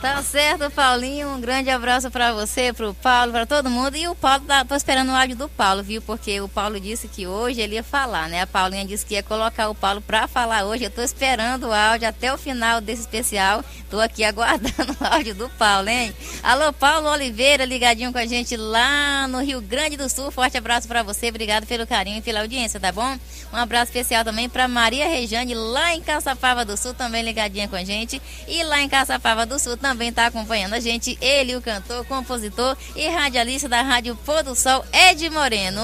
[0.00, 1.28] Tá certo, Paulinho.
[1.28, 3.96] Um grande abraço para você, pro Paulo, para todo mundo.
[3.96, 6.00] E o Paulo, tá, tô esperando o áudio do Paulo, viu?
[6.00, 8.42] Porque o Paulo disse que hoje ele ia falar, né?
[8.42, 10.84] A Paulinha disse que ia colocar o Paulo para falar hoje.
[10.84, 13.64] Eu tô esperando o áudio até o final desse especial.
[13.90, 16.14] Tô aqui aguardando o áudio do Paulo, hein?
[16.44, 20.30] Alô, Paulo Oliveira, ligadinho com a gente lá no Rio Grande do Sul.
[20.30, 21.28] Forte abraço para você.
[21.28, 23.18] Obrigado pelo carinho e pela audiência, tá bom?
[23.52, 27.74] Um abraço especial também para Maria Rejane, lá em Caçapava do Sul, também ligadinha com
[27.74, 28.22] a gente.
[28.46, 32.04] E lá em Caçapava do Sul também também está acompanhando a gente, ele, o cantor,
[32.04, 35.82] compositor e radialista da Rádio Pôr do Sol, Ed Moreno.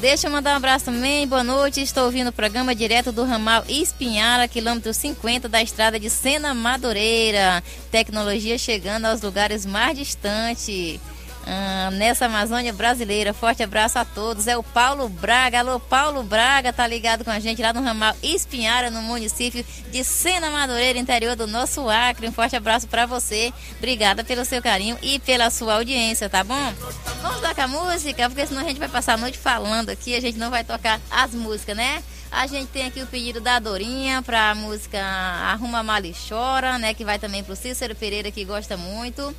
[0.00, 1.80] Deixa eu mandar um abraço também, boa noite.
[1.80, 7.64] Estou ouvindo o programa direto do ramal Espinhara, quilômetro 50 da estrada de Sena Madureira.
[7.90, 11.00] Tecnologia chegando aos lugares mais distantes
[11.46, 13.32] ah, nessa Amazônia brasileira.
[13.32, 14.48] Forte abraço a todos.
[14.48, 15.60] É o Paulo Braga.
[15.60, 20.02] Alô, Paulo Braga, tá ligado com a gente lá no ramal Espinhara, no município de
[20.02, 22.26] Sena Madureira, interior do nosso Acre.
[22.26, 23.52] Um forte abraço para você.
[23.78, 26.74] Obrigada pelo seu carinho e pela sua audiência, tá bom?
[27.22, 30.38] Vamos tocar música, porque senão a gente vai passar a noite falando aqui, a gente
[30.38, 32.02] não vai tocar as músicas, né?
[32.30, 36.92] A gente tem aqui o pedido da Dorinha para a música Arruma Mali Chora, né?
[36.92, 39.34] Que vai também pro Cícero Pereira, que gosta muito.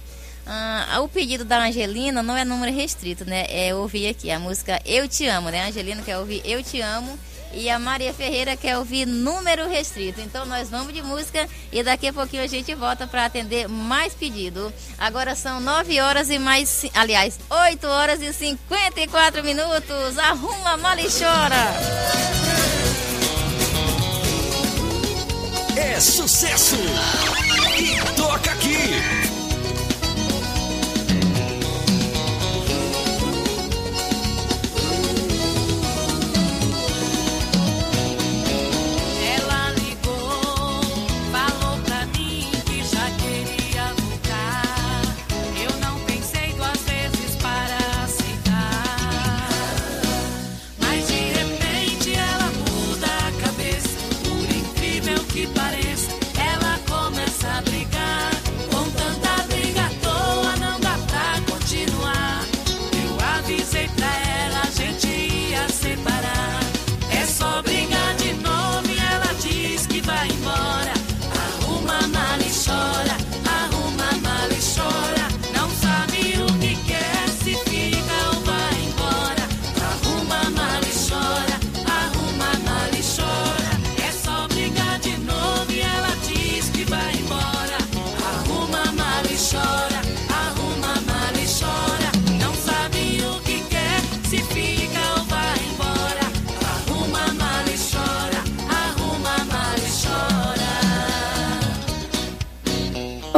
[0.49, 3.45] Ah, o pedido da Angelina não é número restrito, né?
[3.49, 5.63] É ouvir aqui a música Eu Te Amo, né?
[5.63, 7.19] A Angelina quer ouvir Eu Te Amo
[7.53, 10.21] e a Maria Ferreira quer ouvir número restrito.
[10.21, 14.13] Então nós vamos de música e daqui a pouquinho a gente volta para atender mais
[14.13, 14.71] pedido.
[14.97, 20.17] Agora são 9 horas e mais, aliás, 8 horas e 54 minutos.
[20.17, 21.73] Arruma, mole e chora.
[25.75, 26.77] É sucesso!
[27.77, 29.36] E toca aqui!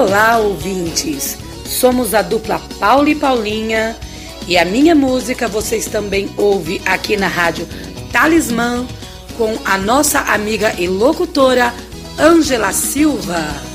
[0.02, 1.38] Olá, ouvintes!
[1.66, 3.98] Somos a dupla Paulo e Paulinha
[4.48, 7.68] e a minha música vocês também ouvem aqui na rádio
[8.10, 8.88] Talismã
[9.38, 11.74] com a nossa amiga e locutora
[12.18, 13.69] Ângela Silva.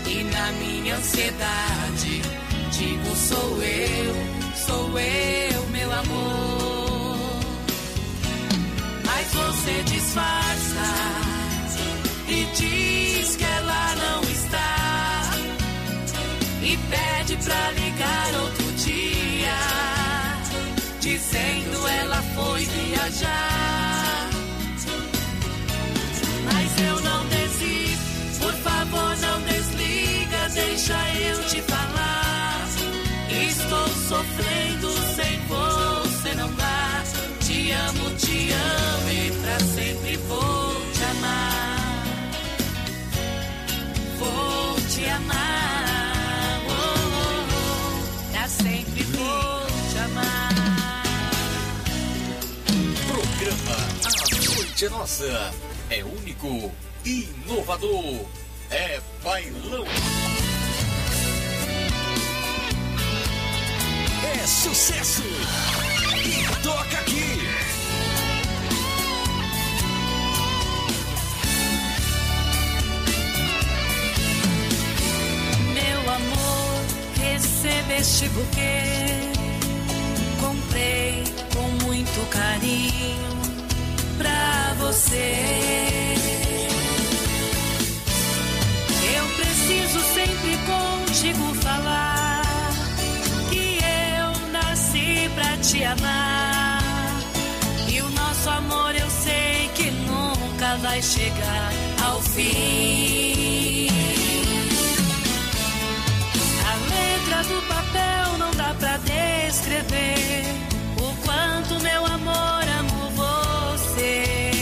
[0.06, 2.22] E na minha ansiedade
[2.70, 4.14] digo sou eu,
[4.54, 7.40] sou eu, meu amor.
[9.04, 10.86] Mas você disfarça
[12.28, 15.30] e diz que ela não está
[16.62, 19.56] e pede pra ligar outro dia,
[21.00, 23.55] dizendo ela foi viajar.
[30.86, 32.68] Deixa eu te falar.
[33.28, 37.02] Estou sofrendo sem você não dá.
[37.40, 42.06] Te amo, te amo e pra sempre vou te amar.
[44.18, 48.32] Vou te amar, oh, oh, oh.
[48.32, 50.54] pra sempre vou te amar.
[53.08, 55.54] Programa A Noite é Nossa.
[55.90, 56.72] É único,
[57.04, 58.26] inovador.
[58.70, 59.84] É bailão.
[64.46, 65.24] É sucesso!
[66.24, 67.36] E toca aqui!
[75.74, 76.84] Meu amor,
[77.20, 78.82] receba este buquê.
[80.40, 83.26] Comprei com muito carinho
[84.16, 86.14] pra você.
[89.12, 91.52] Eu preciso sempre contigo
[95.66, 96.78] te amar.
[97.88, 101.72] E o nosso amor eu sei que nunca vai chegar
[102.04, 103.88] ao fim.
[106.64, 110.44] A letra do papel não dá pra descrever
[110.98, 114.52] o quanto meu amor amo você.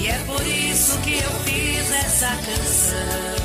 [0.00, 3.36] E é por isso que eu fiz essa canção.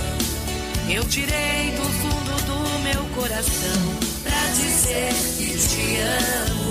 [0.90, 3.84] Eu tirei do fundo do meu coração
[4.24, 6.67] pra dizer que te amo.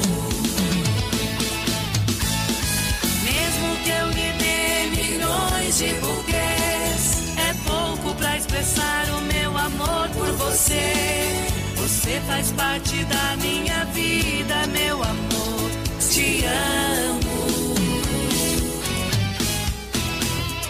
[3.86, 10.26] Que eu lhe dê milhões de buquês, é pouco pra expressar o meu amor por
[10.32, 11.46] você.
[11.76, 15.70] Você faz parte da minha vida, meu amor.
[16.00, 17.74] Te amo.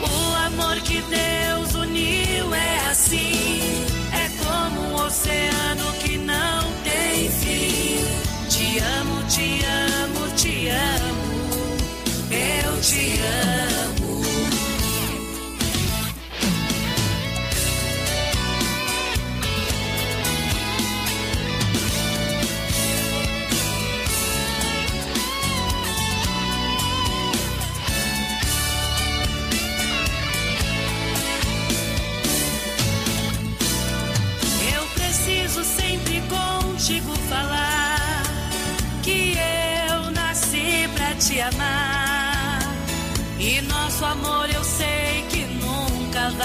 [0.02, 3.86] O amor que Deus uniu é assim.
[4.12, 6.15] É amar.
[12.88, 13.75] te amo.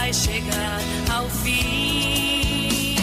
[0.02, 0.82] Vai chegar
[1.14, 2.96] ao fim.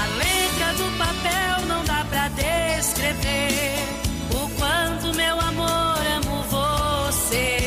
[0.00, 3.78] A letra do papel não dá pra descrever
[4.32, 7.58] o quanto meu amor amo você.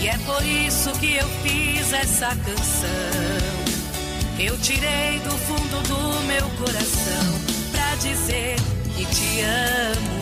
[0.00, 3.30] E é por isso que eu fiz essa canção.
[4.40, 7.26] Eu tirei do fundo do meu coração
[7.70, 8.56] pra dizer
[8.96, 10.19] que te amo.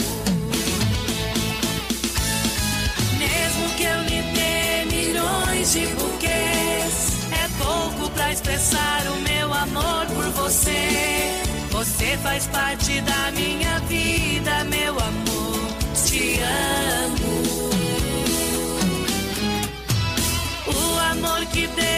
[5.72, 11.42] De buquês, é pouco pra expressar o meu amor por você.
[11.70, 15.68] Você faz parte da minha vida, meu amor.
[16.06, 17.70] Te amo.
[20.66, 21.97] O amor que Deus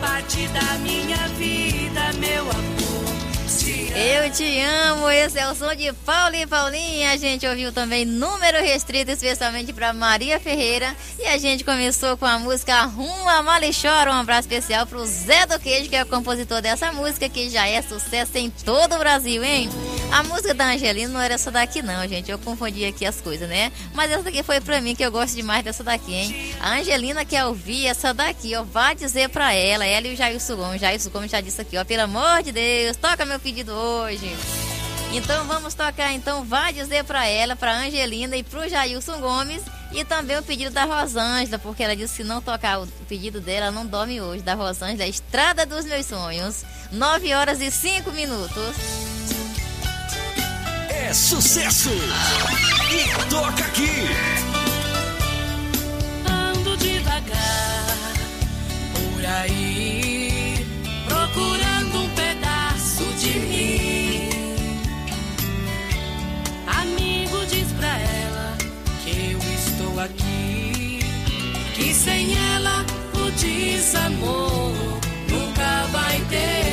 [0.00, 2.80] parte da minha vida, meu amor.
[3.92, 7.10] Eu te amo, esse é o som de Paulo e Paulinha.
[7.10, 10.94] A gente ouviu também número restrito, especialmente para Maria Ferreira.
[11.18, 14.10] E a gente começou com a música Ruma Malichora.
[14.12, 17.66] Um abraço especial pro Zé do Queijo, que é o compositor dessa música, que já
[17.66, 19.68] é sucesso em todo o Brasil, hein?
[20.12, 22.30] A música da Angelina não era essa daqui, não, gente.
[22.30, 23.70] Eu confundi aqui as coisas, né?
[23.94, 26.54] Mas essa daqui foi pra mim, que eu gosto demais dessa daqui, hein?
[26.60, 28.64] A Angelina quer ouvir essa daqui, ó.
[28.64, 30.80] Vai dizer pra ela, ela e o Jailson Gomes.
[30.80, 31.84] Jailson Gomes já disse aqui, ó.
[31.84, 34.36] Pelo amor de Deus, toca meu pedido hoje.
[35.12, 39.62] Então vamos tocar, então vai dizer pra ela, pra Angelina e pro Jailson Gomes.
[39.92, 43.66] E também o pedido da Rosângela, porque ela disse que não tocar o pedido dela,
[43.66, 44.42] ela não dorme hoje.
[44.42, 46.64] Da Rosângela, Estrada dos Meus Sonhos.
[46.92, 49.09] 9 horas e 5 minutos.
[51.02, 51.90] É sucesso!
[52.92, 54.06] E toca aqui!
[56.28, 58.12] Ando devagar
[58.94, 60.66] por aí,
[61.08, 64.28] procurando um pedaço de mim.
[66.66, 68.56] Amigo diz pra ela
[69.02, 71.00] que eu estou aqui,
[71.74, 72.84] que sem ela
[73.14, 74.72] o desamor
[75.28, 76.69] nunca vai ter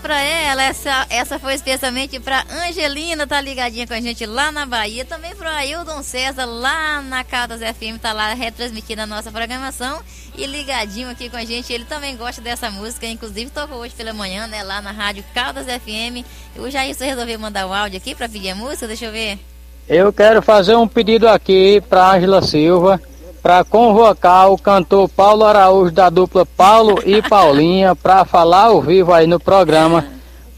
[0.00, 4.66] Pra ela, essa, essa foi especialmente pra Angelina, tá ligadinha com a gente lá na
[4.66, 5.04] Bahia.
[5.04, 10.00] Também pro Ailton César, lá na Caldas FM, tá lá retransmitindo a nossa programação.
[10.36, 14.12] E ligadinho aqui com a gente, ele também gosta dessa música, inclusive tocou hoje pela
[14.12, 16.24] manhã, né, lá na rádio Caldas FM.
[16.58, 19.38] O Jair resolveu mandar o áudio aqui pra pedir a música, deixa eu ver.
[19.88, 23.00] Eu quero fazer um pedido aqui para Ângela Silva,
[23.46, 29.14] para convocar o cantor Paulo Araújo da dupla Paulo e Paulinha para falar ao vivo
[29.14, 30.04] aí no programa.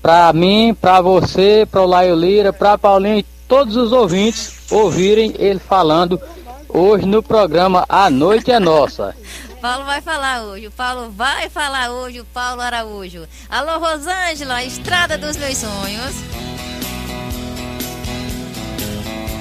[0.01, 5.35] Para mim, para você, para o Laio Lira, para Paulinho e todos os ouvintes ouvirem
[5.39, 6.19] ele falando
[6.67, 9.15] hoje no programa A Noite é Nossa.
[9.61, 13.29] Paulo vai falar hoje, o Paulo vai falar hoje, o Paulo Araújo.
[13.51, 16.15] Alô, Rosângela, Estrada dos Meus Sonhos.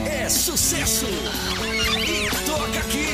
[0.06, 1.06] É sucesso!
[1.06, 3.07] E toca aqui!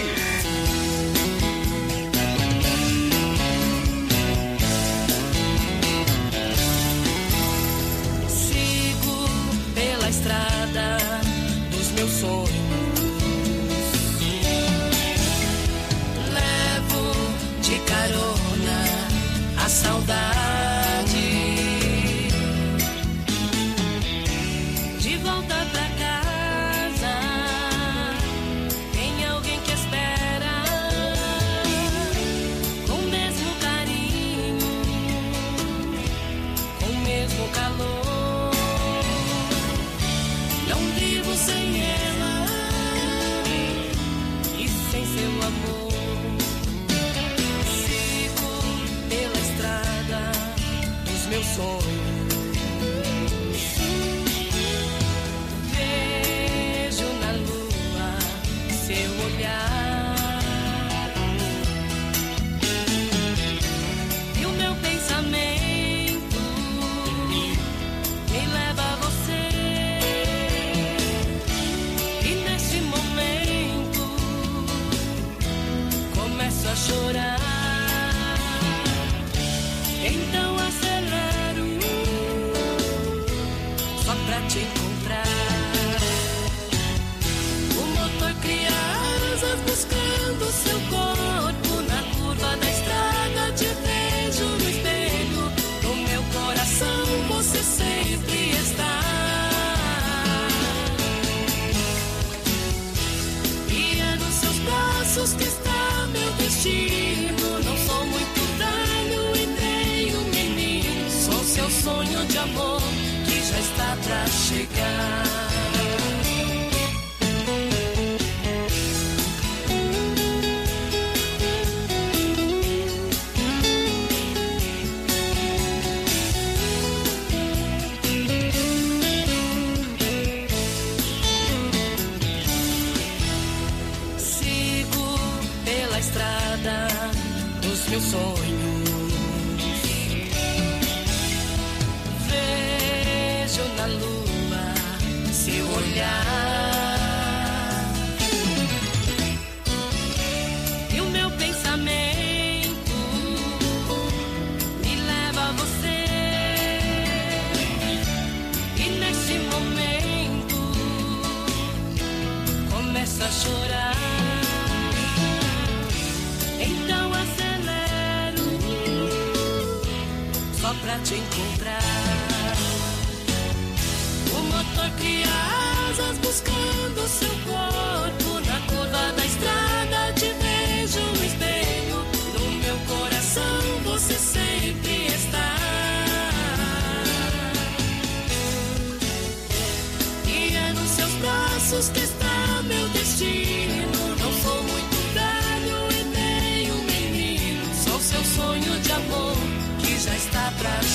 [9.83, 10.97] Pela estrada
[11.69, 12.62] dos meus sonhos.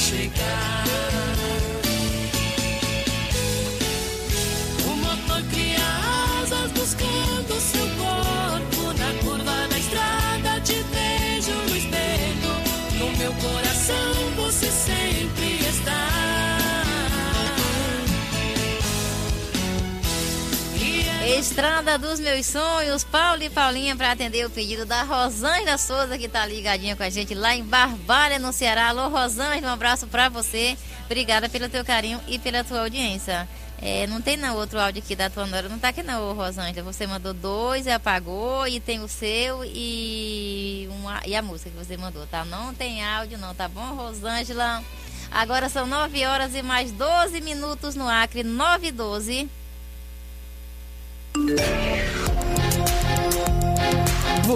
[0.08, 0.67] Chegar.
[21.58, 26.28] Estrada dos meus sonhos, Paulo e Paulinha para atender o pedido da Rosângela Souza que
[26.28, 28.90] tá ligadinha com a gente lá em Barbalha, no Ceará.
[28.90, 30.78] Alô, Rosângela, um abraço para você.
[31.06, 33.48] Obrigada pelo teu carinho e pela tua audiência.
[33.82, 36.92] É, não tem não outro áudio aqui da tua Nora, não tá aqui não, Rosângela.
[36.92, 41.76] Você mandou dois e apagou e tem o seu e uma, e a música que
[41.84, 42.44] você mandou, tá?
[42.44, 44.80] Não tem áudio não, tá bom, Rosângela?
[45.28, 49.57] Agora são 9 horas e mais 12 minutos no Acre, 9 e 12.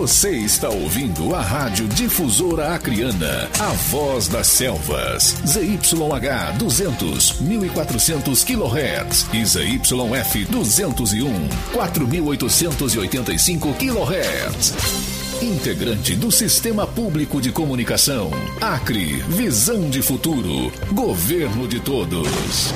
[0.03, 5.37] Você está ouvindo a Rádio Difusora Acriana, a voz das selvas.
[5.47, 15.43] ZYH 200, 1400 kHz e ZYF 201, 4885 kHz.
[15.43, 18.31] Integrante do Sistema Público de Comunicação.
[18.61, 20.73] Acre, visão de futuro.
[20.93, 22.73] Governo de todos.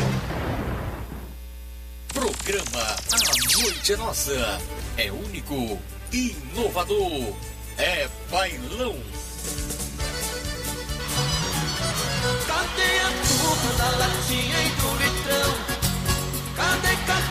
[2.47, 4.61] Programa A Noite é Nossa.
[4.97, 5.83] É único,
[6.13, 7.35] inovador.
[7.77, 8.95] É bailão.
[12.47, 15.55] Cadê a turma da latinha e do litrão?
[16.55, 17.26] Cadê, cadê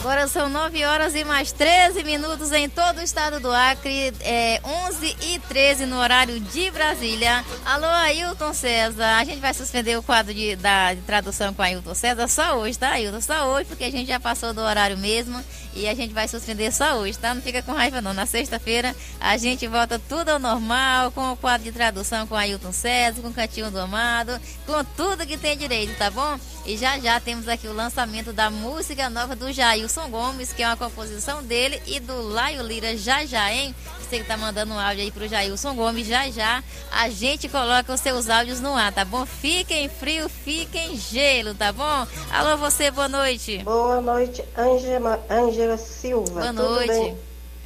[0.00, 4.58] Agora são 9 horas e mais 13 minutos em todo o estado do Acre, é
[4.64, 7.44] 11 e 13 no horário de Brasília.
[7.66, 9.18] Alô, Ailton César.
[9.18, 12.78] A gente vai suspender o quadro de, da, de tradução com Ailton César só hoje,
[12.78, 13.20] tá, Ailton?
[13.20, 15.44] Só hoje, porque a gente já passou do horário mesmo
[15.74, 17.34] e a gente vai suspender só hoje, tá?
[17.34, 18.14] Não fica com raiva, não.
[18.14, 22.72] Na sexta-feira a gente volta tudo ao normal, com o quadro de tradução com Ailton
[22.72, 26.38] César, com o Cantinho do Amado, com tudo que tem direito, tá bom?
[26.64, 30.66] E já já temos aqui o lançamento da música nova do Jailson Gomes, que é
[30.66, 33.74] uma composição dele e do Laio Lira já já, hein?
[33.98, 37.92] Você que tá mandando um áudio aí pro Jailson Gomes, já já a gente coloca
[37.92, 39.26] os seus áudios no ar, tá bom?
[39.26, 42.06] Fiquem frio, fiquem gelo, tá bom?
[42.30, 43.58] Alô, você, boa noite.
[43.58, 46.30] Boa noite, Ângela, Ângela Silva.
[46.30, 46.88] Boa Tudo noite.
[46.88, 47.18] bem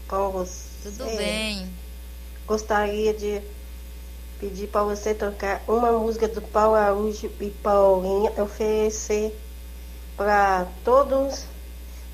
[0.09, 0.65] com você?
[0.85, 1.69] Tudo bem.
[2.47, 3.43] Gostaria de
[4.41, 9.35] pedir para você tocar uma música do Paulo Araújo e Paulinha, oferecer
[10.17, 11.45] para todos,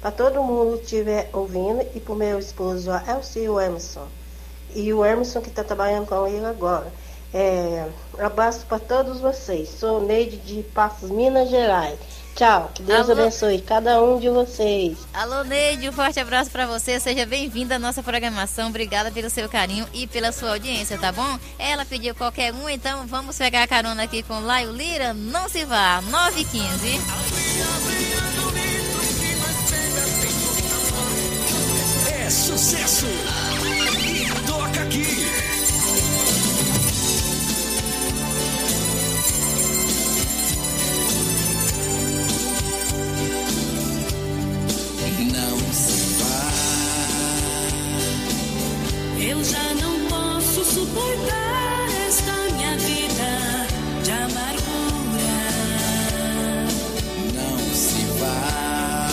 [0.01, 4.07] para todo mundo que estiver ouvindo e para o meu esposo Elcio Emerson.
[4.75, 6.93] E o Emerson que está trabalhando com ele agora.
[7.33, 7.87] É,
[8.19, 9.69] abraço para todos vocês.
[9.69, 11.99] Sou Neide de Passos, Minas Gerais.
[12.35, 13.21] Tchau, que Deus Alô?
[13.21, 14.99] abençoe cada um de vocês.
[15.13, 16.99] Alô, Neide, um forte abraço pra você.
[16.99, 18.69] Seja bem-vinda à nossa programação.
[18.69, 21.39] Obrigada pelo seu carinho e pela sua audiência, tá bom?
[21.59, 25.13] Ela pediu qualquer um, então vamos pegar a carona aqui com Laio Lira.
[25.13, 26.47] Não se vá, 9
[32.41, 33.07] sucesso!
[34.01, 35.07] E toca aqui!
[45.33, 46.51] Não se vá.
[49.21, 53.67] Eu já não posso suportar esta minha vida
[54.03, 55.43] de amargura.
[57.35, 59.09] Não se vá.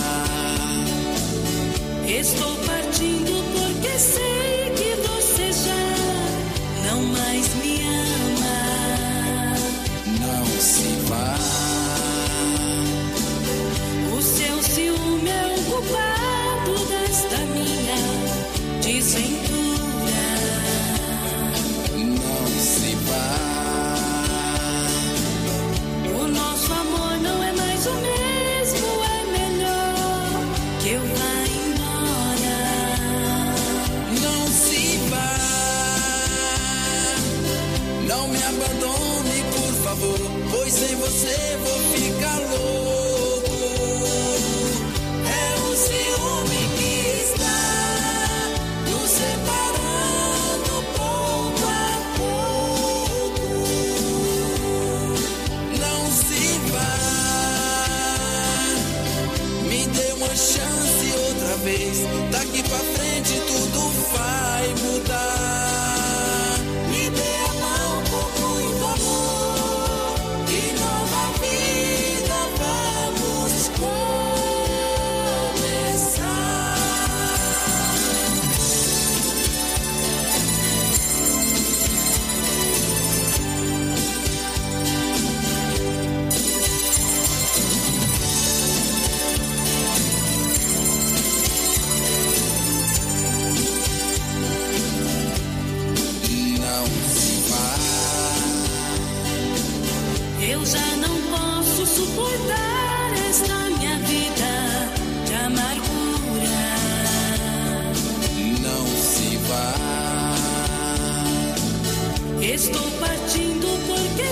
[2.08, 2.57] Estou
[3.98, 4.47] porque
[40.70, 43.56] Pois sem você vou ficar louco.
[45.24, 47.60] É o ciúme que está
[48.92, 53.48] nos separando pouco a pouco.
[55.80, 56.96] Não se vá.
[59.70, 61.98] Me dê uma chance outra vez.
[62.30, 63.80] Daqui pra frente tudo
[64.12, 65.57] vai mudar.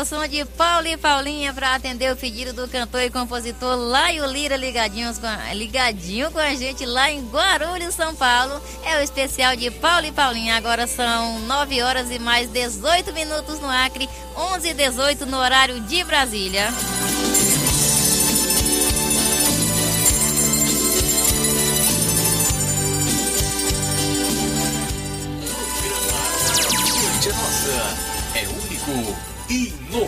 [0.00, 4.24] o som de Paulo e Paulinha para atender o pedido do cantor e compositor Laio
[4.26, 8.60] Lira ligadinhos com a- ligadinho com a gente lá em Guarulhos, São Paulo.
[8.84, 10.56] É o especial de Paulo e Paulinha.
[10.56, 15.80] Agora são 9 horas e mais 18 minutos no Acre, 11 e 18 no horário
[15.80, 16.68] de Brasília.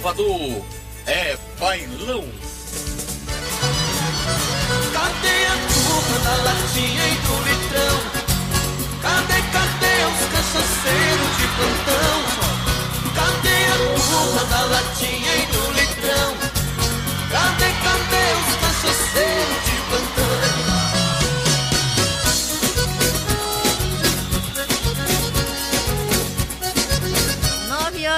[0.02, 0.64] Inovador.
[1.06, 2.24] É bailão.
[4.92, 7.96] Cadê a turma da latinha e do litrão?
[9.00, 12.18] Cadê, cadê os cachaceiros de plantão?
[13.14, 16.30] Cadê a turma da latinha e do litrão?
[17.30, 19.81] Cadê, cadê os cachaceiros de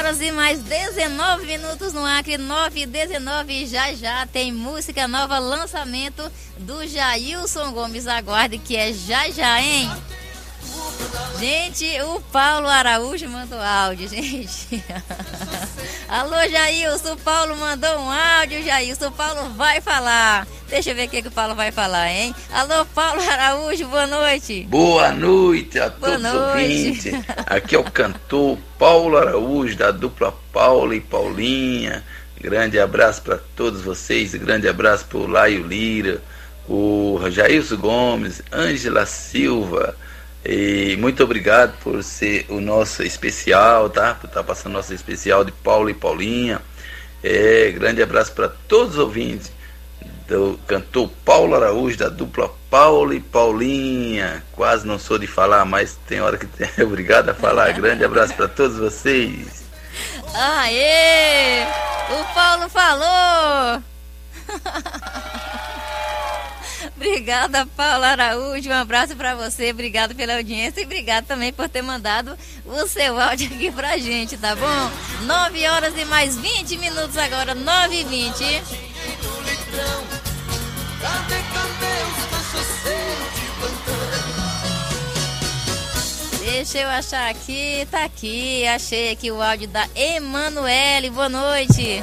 [0.04, 5.38] horas e mais 19 minutos no Acre, 9 e 19 já já tem música nova,
[5.38, 8.06] lançamento do Jailson Gomes.
[8.06, 9.90] Aguarde que é já já, hein?
[11.40, 14.84] Gente, o Paulo Araújo mandou áudio, gente.
[16.08, 19.08] Alô, Jailson, o Paulo mandou um áudio, Jailson.
[19.08, 20.46] O Paulo vai falar.
[20.68, 22.34] Deixa eu ver o que, que o Paulo vai falar, hein?
[22.52, 24.66] Alô, Paulo Araújo, boa noite.
[24.68, 26.48] Boa noite a Boa todos os noite.
[27.08, 27.14] ouvintes.
[27.46, 32.04] Aqui é o cantor Paulo Araújo, da dupla Paulo e Paulinha.
[32.40, 34.34] Grande abraço para todos vocês.
[34.34, 36.20] Grande abraço para o Laio Lira,
[36.68, 39.96] o Jailson Gomes, Ângela Silva.
[40.44, 44.14] E muito obrigado por ser o nosso especial, tá?
[44.14, 46.60] Por estar passando nosso especial de Paulo e Paulinha.
[47.22, 49.50] É, grande abraço para todos os ouvintes
[50.28, 54.44] do cantor Paulo Araújo, da dupla Paulo e Paulinha.
[54.52, 56.68] Quase não sou de falar, mas tem hora que tem.
[56.84, 57.72] Obrigado a falar.
[57.72, 59.64] Grande abraço para todos vocês.
[60.34, 61.64] Aê!
[62.10, 63.82] O Paulo falou!
[66.96, 68.70] Obrigada, Paulo Araújo.
[68.70, 69.70] Um abraço pra você.
[69.70, 72.36] Obrigado pela audiência e obrigado também por ter mandado
[72.66, 74.90] o seu áudio aqui pra gente, tá bom?
[75.26, 78.62] 9 horas e mais 20 minutos agora, 9 e 20.
[81.00, 84.04] Cadê, cadê os cachaceiros de plantão?
[86.44, 88.66] Deixa eu achar aqui, tá aqui.
[88.66, 91.10] Achei aqui o áudio da Emanuele.
[91.10, 92.02] Boa noite.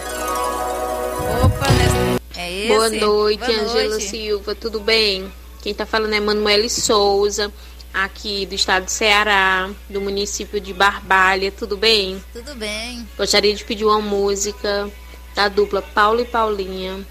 [1.44, 2.11] Opa, né?
[2.36, 2.68] É esse?
[2.68, 4.10] Boa noite, Boa Angela noite.
[4.10, 5.32] Silva, tudo bem?
[5.62, 7.52] Quem está falando é Manuele Souza,
[7.94, 12.24] aqui do estado do Ceará, do município de Barbalha, tudo bem?
[12.34, 13.08] Tudo bem.
[13.18, 14.90] Gostaria de pedir uma música
[15.36, 17.06] da dupla Paulo e Paulinha.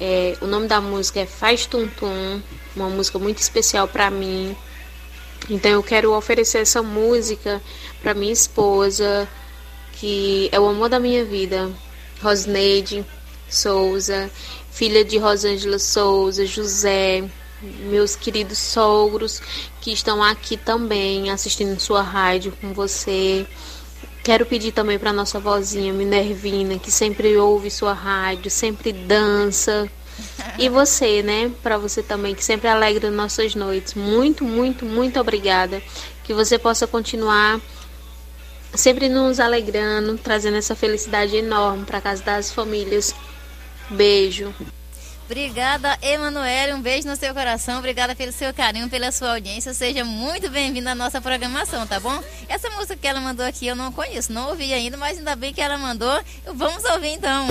[0.00, 2.40] É, o nome da música é Faz Tum Tum,
[2.74, 4.56] uma música muito especial para mim.
[5.48, 7.60] Então eu quero oferecer essa música
[8.02, 9.28] para minha esposa,
[9.94, 11.70] que é o amor da minha vida,
[12.22, 13.04] Rosneide
[13.48, 14.30] Souza,
[14.70, 17.24] filha de Rosângela Souza, José,
[17.88, 19.40] meus queridos sogros
[19.80, 23.46] que estão aqui também assistindo sua rádio com você.
[24.22, 29.88] Quero pedir também para nossa vozinha Minervina, que sempre ouve sua rádio, sempre dança.
[30.58, 31.50] E você, né?
[31.62, 33.94] Para você também, que sempre alegra nossas noites.
[33.94, 35.82] Muito, muito, muito obrigada.
[36.22, 37.60] Que você possa continuar
[38.74, 43.14] sempre nos alegrando, trazendo essa felicidade enorme para casa das famílias.
[43.90, 44.54] Beijo.
[45.26, 46.74] Obrigada, Emanuele.
[46.74, 47.78] Um beijo no seu coração.
[47.78, 49.72] Obrigada pelo seu carinho, pela sua audiência.
[49.72, 52.22] Seja muito bem-vinda à nossa programação, tá bom?
[52.46, 55.52] Essa música que ela mandou aqui eu não conheço, não ouvi ainda, mas ainda bem
[55.52, 56.20] que ela mandou.
[56.54, 57.46] Vamos ouvir então.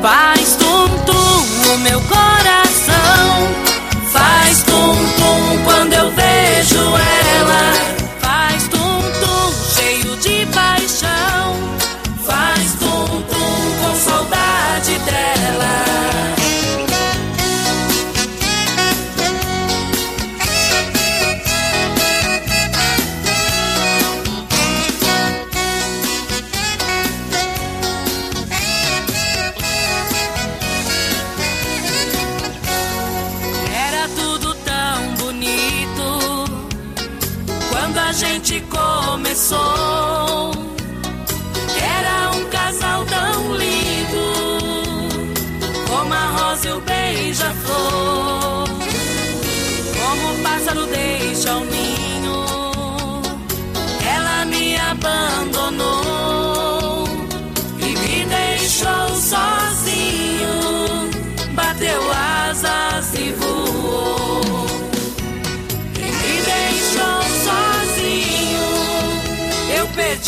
[0.00, 3.66] Faz tum-tum no meu coração.
[4.12, 7.95] Faz tum-tum quando eu vejo ela.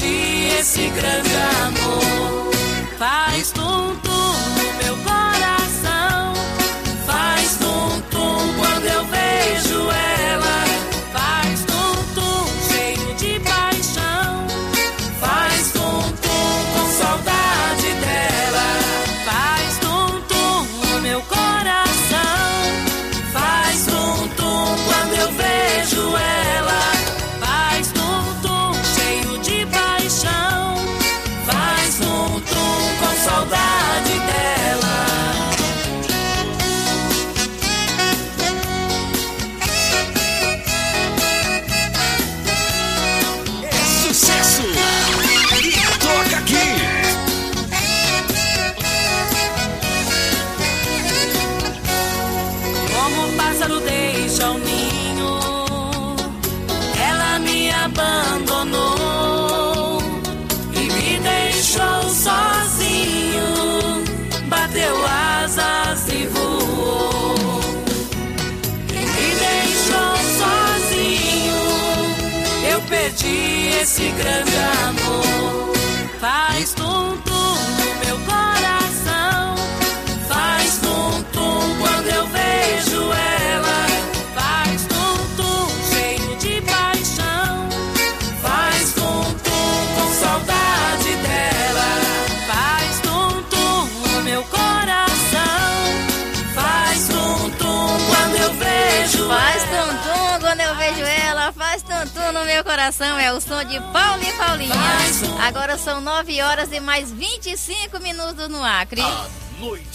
[0.00, 1.34] Esse grande
[1.64, 2.52] amor.
[2.98, 4.07] Faz tum tum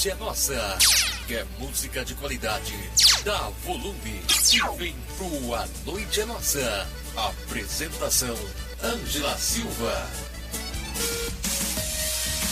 [0.04, 0.78] noite é nossa.
[1.28, 2.74] Quer música de qualidade?
[3.24, 4.22] Dá volume
[4.54, 6.88] e vem pro A Noite é Nossa.
[7.16, 8.36] Apresentação:
[8.84, 10.10] Ângela Silva.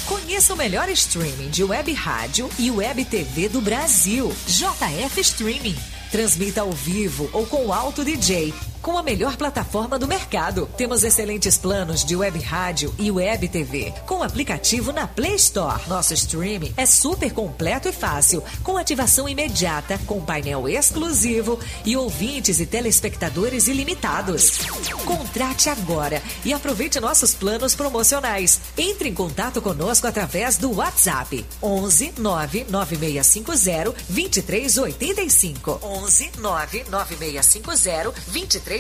[0.06, 4.34] Conheça o melhor streaming de web rádio e web TV do Brasil.
[4.48, 5.76] JF Streaming.
[6.10, 8.54] Transmita ao vivo ou com alto DJ.
[8.82, 10.68] Com a melhor plataforma do mercado.
[10.76, 13.94] Temos excelentes planos de web rádio e web TV.
[14.08, 15.88] Com aplicativo na Play Store.
[15.88, 18.44] Nosso streaming é super completo e fácil.
[18.64, 24.62] Com ativação imediata, com painel exclusivo e ouvintes e telespectadores ilimitados.
[25.06, 28.60] Contrate agora e aproveite nossos planos promocionais.
[28.76, 35.80] Entre em contato conosco através do WhatsApp 11 99650 2385.
[35.84, 38.71] 11 99650 2385.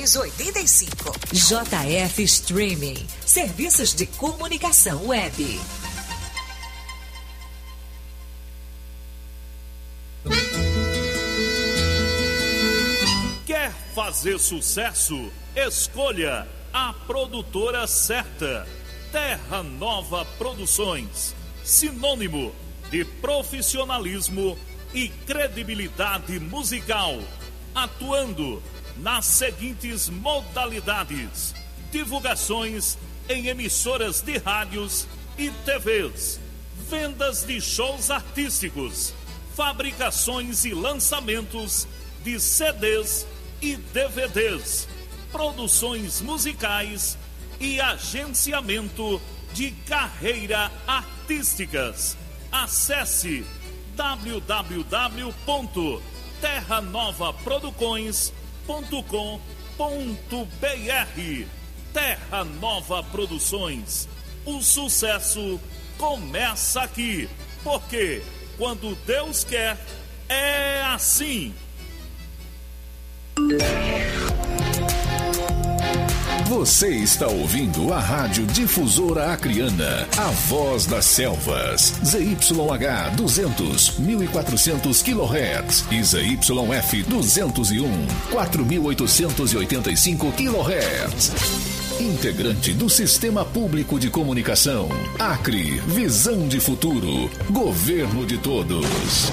[1.34, 2.96] JF Streaming.
[3.26, 5.60] Serviços de comunicação web.
[13.46, 15.30] Quer fazer sucesso?
[15.54, 18.66] Escolha a produtora certa.
[19.12, 21.36] Terra Nova Produções.
[21.66, 22.56] Sinônimo
[22.90, 24.58] de profissionalismo
[24.94, 27.20] e credibilidade musical.
[27.76, 28.64] Atuando
[28.98, 31.54] nas seguintes modalidades:
[31.92, 32.98] divulgações
[33.30, 35.08] em emissoras de rádios
[35.38, 36.40] e TVs,
[36.90, 39.14] vendas de shows artísticos,
[39.56, 41.88] fabricações e lançamentos
[42.24, 43.26] de CDs
[43.62, 44.88] e DVDs,
[45.32, 47.18] produções musicais
[47.60, 49.22] e agenciamento
[49.54, 52.18] de carreira artísticas.
[52.52, 53.46] Acesse
[58.68, 61.46] www.terranovaproducões.com.br
[61.94, 64.08] Terra Nova Produções.
[64.46, 65.60] O sucesso
[65.98, 67.30] começa aqui,
[67.64, 68.22] porque
[68.58, 69.78] quando Deus quer,
[70.30, 71.54] é assim.
[76.52, 81.94] Você está ouvindo a Rádio Difusora Acriana, a voz das selvas.
[82.04, 91.32] ZYH 200, 1400 kHz e ZYF 201, 4885 kHz.
[92.02, 94.90] Integrante do Sistema Público de Comunicação.
[95.18, 97.32] Acre, visão de futuro.
[97.50, 99.32] Governo de todos.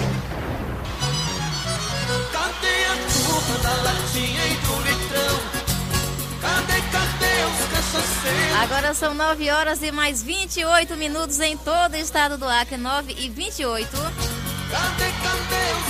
[8.61, 13.15] Agora são 9 horas e mais 28 minutos em todo o estado do Acre, 9
[13.17, 13.89] e 28.
[13.89, 15.88] Cadê, cadê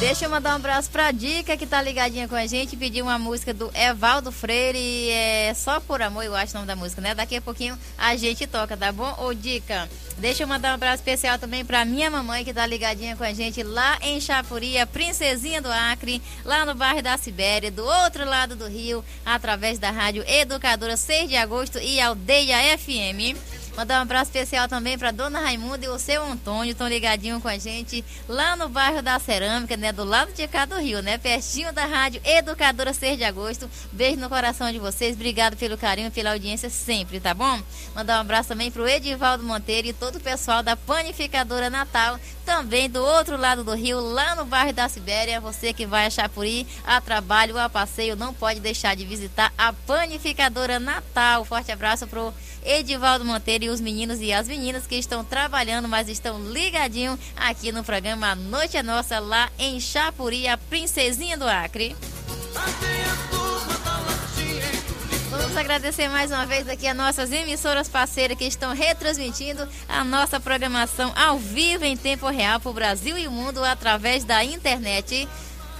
[0.00, 2.74] Deixa eu mandar um abraço pra Dica, que tá ligadinha com a gente.
[2.74, 5.10] Pediu uma música do Evaldo Freire.
[5.10, 7.14] É só por amor, eu acho o nome da música, né?
[7.14, 9.14] Daqui a pouquinho a gente toca, tá bom?
[9.18, 9.90] Ô, Dica.
[10.16, 13.34] Deixa eu mandar um abraço especial também pra minha mamãe, que tá ligadinha com a
[13.34, 18.24] gente lá em Chapuri, a Princesinha do Acre, lá no bairro da Sibéria, do outro
[18.24, 23.36] lado do Rio, através da rádio Educadora 6 de agosto e Aldeia FM.
[23.80, 27.48] Mandar um abraço especial também para Dona Raimunda e o seu Antônio, estão ligadinho com
[27.48, 29.90] a gente lá no bairro da Cerâmica, né?
[29.90, 31.16] Do lado de cá do Rio, né?
[31.16, 33.70] Pertinho da rádio Educadora 6 de agosto.
[33.90, 35.14] Beijo no coração de vocês.
[35.14, 37.58] Obrigado pelo carinho e pela audiência sempre, tá bom?
[37.94, 42.90] Mandar um abraço também pro Edivaldo Monteiro e todo o pessoal da Panificadora Natal, também
[42.90, 45.40] do outro lado do Rio, lá no bairro da Sibéria.
[45.40, 49.72] Você que vai a Chapuri, a trabalho, a passeio, não pode deixar de visitar a
[49.72, 51.46] Panificadora Natal.
[51.46, 52.34] Forte abraço pro
[52.64, 57.72] Edivaldo Monteiro e os meninos e as meninas que estão trabalhando, mas estão ligadinhos aqui
[57.72, 61.96] no programa A Noite é Nossa, lá em Chapuri, a Princesinha do Acre.
[65.30, 70.38] Vamos agradecer mais uma vez aqui a nossas emissoras parceiras que estão retransmitindo a nossa
[70.38, 75.28] programação ao vivo em tempo real para o Brasil e o mundo através da internet.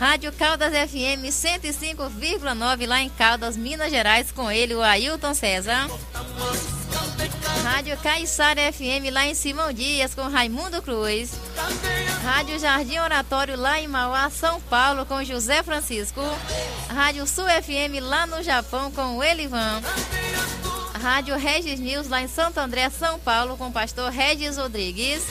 [0.01, 5.90] Rádio Caldas FM 105,9 lá em Caldas, Minas Gerais, com ele, o Ailton César.
[7.62, 11.32] Rádio Caiçara FM lá em Simão Dias, com Raimundo Cruz.
[12.24, 16.22] Rádio Jardim Oratório lá em Mauá, São Paulo, com José Francisco.
[16.89, 19.82] Rádio Sul FM lá no Japão, com o Elivan.
[20.98, 25.22] Rádio Regis News lá em Santo André, São Paulo, com o pastor Regis Rodrigues.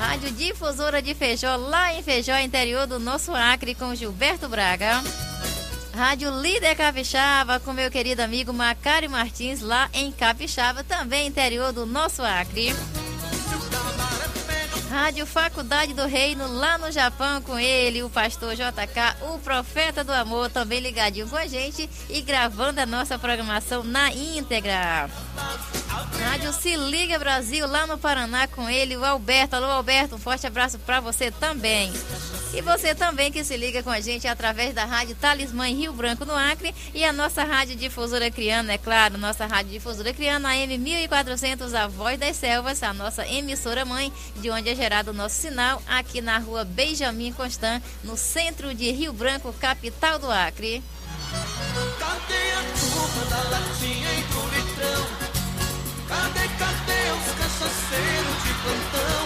[0.00, 5.02] Rádio Difusora de Feijó, lá em Feijó, interior do nosso Acre, com Gilberto Braga.
[5.94, 11.84] Rádio Líder Capixaba, com meu querido amigo Macário Martins, lá em Capixaba, também interior do
[11.84, 12.74] nosso Acre.
[14.88, 20.12] Rádio Faculdade do Reino, lá no Japão, com ele, o pastor JK, o profeta do
[20.12, 25.10] amor, também ligadinho com a gente e gravando a nossa programação na íntegra.
[26.24, 29.56] Rádio Se Liga Brasil, lá no Paraná, com ele, o Alberto.
[29.56, 31.92] Alô, Alberto, um forte abraço para você também.
[32.52, 35.92] E você também que se liga com a gente através da Rádio Talismã em Rio
[35.92, 40.50] Branco, no Acre, e a nossa Rádio Difusora Criana, é claro, nossa Rádio Difusora Criana,
[40.50, 45.14] a M1400, a Voz das Selvas, a nossa emissora mãe, de onde é gerado o
[45.14, 50.82] nosso sinal, aqui na rua Benjamin Constant, no centro de Rio Branco, capital do Acre.
[51.98, 54.19] Cadê a turma da latinha?
[56.10, 59.24] Cadê, cadê os cachaceiros de plantão?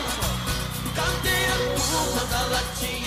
[0.94, 3.03] Cadê a turma da latinha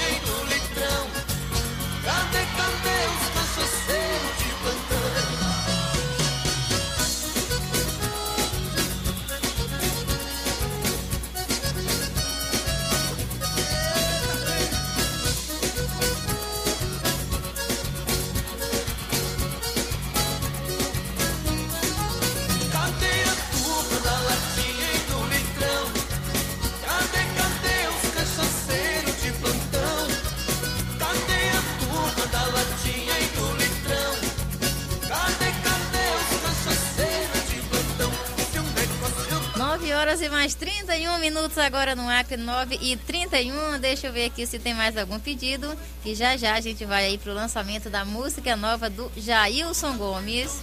[39.97, 43.79] horas e mais 31 minutos agora no Acre, 9 e 31.
[43.79, 45.75] Deixa eu ver aqui se tem mais algum pedido.
[46.03, 50.61] Que já já a gente vai aí pro lançamento da música nova do Jailson Gomes.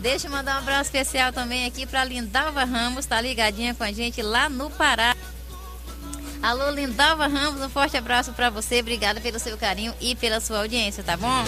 [0.00, 3.92] Deixa eu mandar um abraço especial também aqui para Lindalva Ramos, tá ligadinha com a
[3.92, 5.16] gente lá no Pará.
[6.42, 8.80] Alô, Lindalva Ramos, um forte abraço para você.
[8.80, 11.44] Obrigada pelo seu carinho e pela sua audiência, tá bom?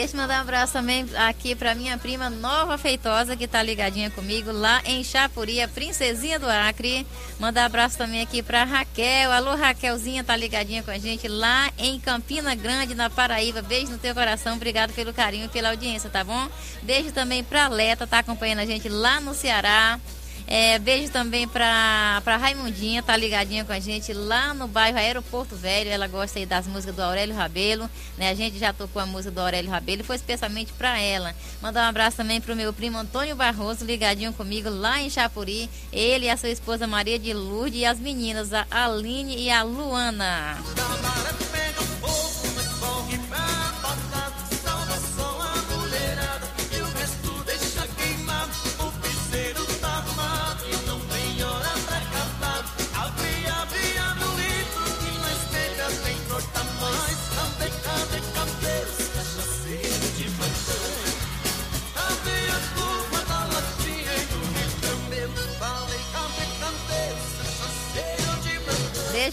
[0.00, 4.10] Deixa eu mandar um abraço também aqui para minha prima Nova Feitosa, que tá ligadinha
[4.10, 7.06] comigo lá em Chapuri, a Princesinha do Acre.
[7.38, 9.30] Mandar um abraço também aqui para Raquel.
[9.30, 13.60] Alô, Raquelzinha, tá ligadinha com a gente lá em Campina Grande, na Paraíba.
[13.60, 16.48] Beijo no teu coração, obrigado pelo carinho e pela audiência, tá bom?
[16.80, 20.00] Beijo também pra Leta, tá acompanhando a gente lá no Ceará.
[20.52, 25.54] É, beijo também pra, pra Raimundinha, tá ligadinha com a gente lá no bairro Aeroporto
[25.54, 25.88] Velho.
[25.88, 28.30] Ela gosta aí das músicas do Aurélio Rabelo, né?
[28.30, 31.36] A gente já tocou a música do Aurélio Rabelo e foi especialmente pra ela.
[31.62, 35.70] Mandar um abraço também pro meu primo Antônio Barroso, ligadinho comigo lá em Chapuri.
[35.92, 39.62] Ele e a sua esposa Maria de Lourdes e as meninas, a Aline e a
[39.62, 40.58] Luana.
[41.14, 41.49] pega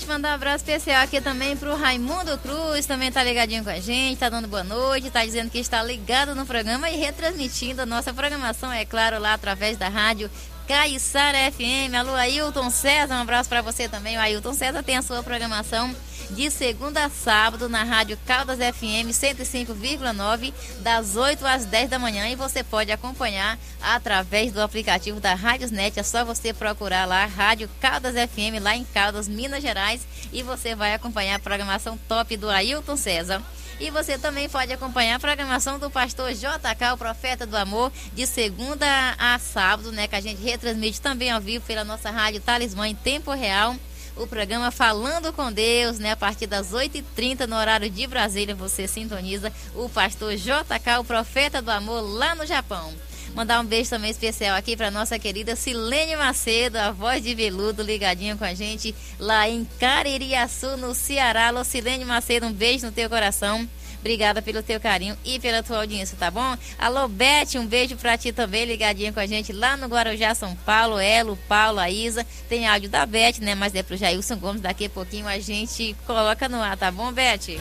[0.08, 4.18] mandar um abraço especial aqui também pro Raimundo Cruz, também tá ligadinho com a gente,
[4.18, 8.14] tá dando boa noite, tá dizendo que está ligado no programa e retransmitindo a nossa
[8.14, 10.32] programação, é claro, lá através da rádio
[10.68, 11.94] Caiçara FM.
[11.98, 14.18] Alô, Ailton César, um abraço para você também.
[14.18, 15.94] O Ailton César tem a sua programação
[16.30, 22.28] de segunda a sábado na Rádio Caldas FM 105,9, das 8 às 10 da manhã.
[22.28, 26.00] E você pode acompanhar através do aplicativo da Rádiosnet.
[26.00, 30.06] É só você procurar lá Rádio Caldas FM, lá em Caldas, Minas Gerais.
[30.32, 33.42] E você vai acompanhar a programação top do Ailton César.
[33.80, 38.26] E você também pode acompanhar a programação do pastor JK, o profeta do amor, de
[38.26, 38.88] segunda
[39.20, 40.08] a sábado, né?
[40.08, 43.76] Que a gente retransmite também ao vivo pela nossa rádio Talismã em tempo real.
[44.20, 46.12] O programa Falando com Deus, né?
[46.12, 51.62] A partir das 8h30 no horário de Brasília, você sintoniza o pastor JK, o profeta
[51.62, 52.92] do amor, lá no Japão.
[53.36, 57.84] Mandar um beijo também especial aqui para nossa querida Silene Macedo, a voz de veludo,
[57.84, 61.50] ligadinha com a gente lá em Caririaçu, no Ceará.
[61.50, 63.70] Alô, Silene Macedo, um beijo no teu coração.
[64.00, 66.56] Obrigada pelo teu carinho e pela tua audiência, tá bom?
[66.78, 70.56] Alô, Beth, um beijo pra ti também, ligadinha com a gente lá no Guarujá, São
[70.58, 71.00] Paulo.
[71.00, 72.26] Elo, Paulo, a Isa.
[72.48, 73.56] Tem áudio da Beth, né?
[73.56, 74.62] Mas é pro Jailson Gomes.
[74.62, 77.58] Daqui a pouquinho a gente coloca no ar, tá bom, Beth?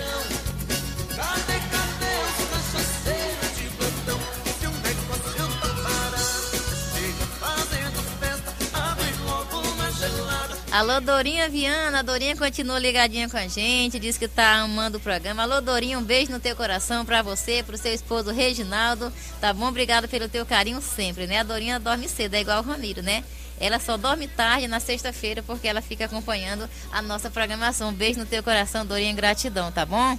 [10.77, 12.01] Alô, Dorinha Viana.
[12.01, 13.99] A Dorinha continua ligadinha com a gente.
[13.99, 15.43] Diz que tá amando o programa.
[15.43, 19.11] Alô, Dorinha, um beijo no teu coração pra você, pro seu esposo Reginaldo.
[19.41, 19.69] Tá bom?
[19.69, 21.39] Obrigado pelo teu carinho sempre, né?
[21.39, 23.25] A Dorinha dorme cedo, é igual o Ramiro, né?
[23.59, 27.89] Ela só dorme tarde na sexta-feira porque ela fica acompanhando a nossa programação.
[27.89, 30.19] Um beijo no teu coração, Dorinha, gratidão, tá bom?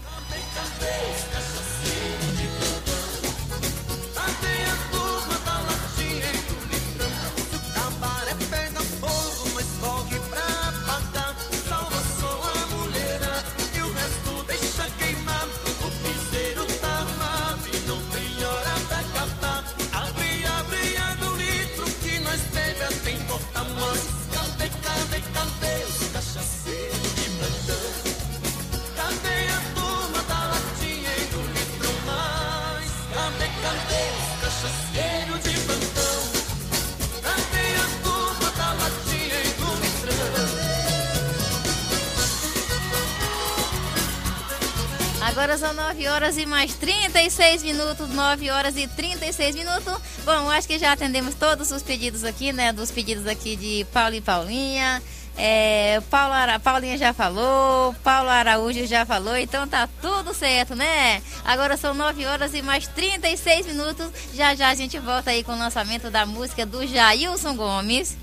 [45.27, 49.93] Agora são 9 horas e mais 36 minutos, 9 horas e 36 minutos.
[50.23, 52.71] Bom, acho que já atendemos todos os pedidos aqui, né?
[52.71, 55.03] Dos pedidos aqui de Paulo e Paulinha.
[55.35, 56.59] É, Paulo Ara...
[56.59, 61.21] Paulinha já falou, Paulo Araújo já falou, então tá tudo certo, né?
[61.43, 64.09] Agora são 9 horas e mais 36 minutos.
[64.33, 68.17] Já já a gente volta aí com o lançamento da música do Jailson Gomes.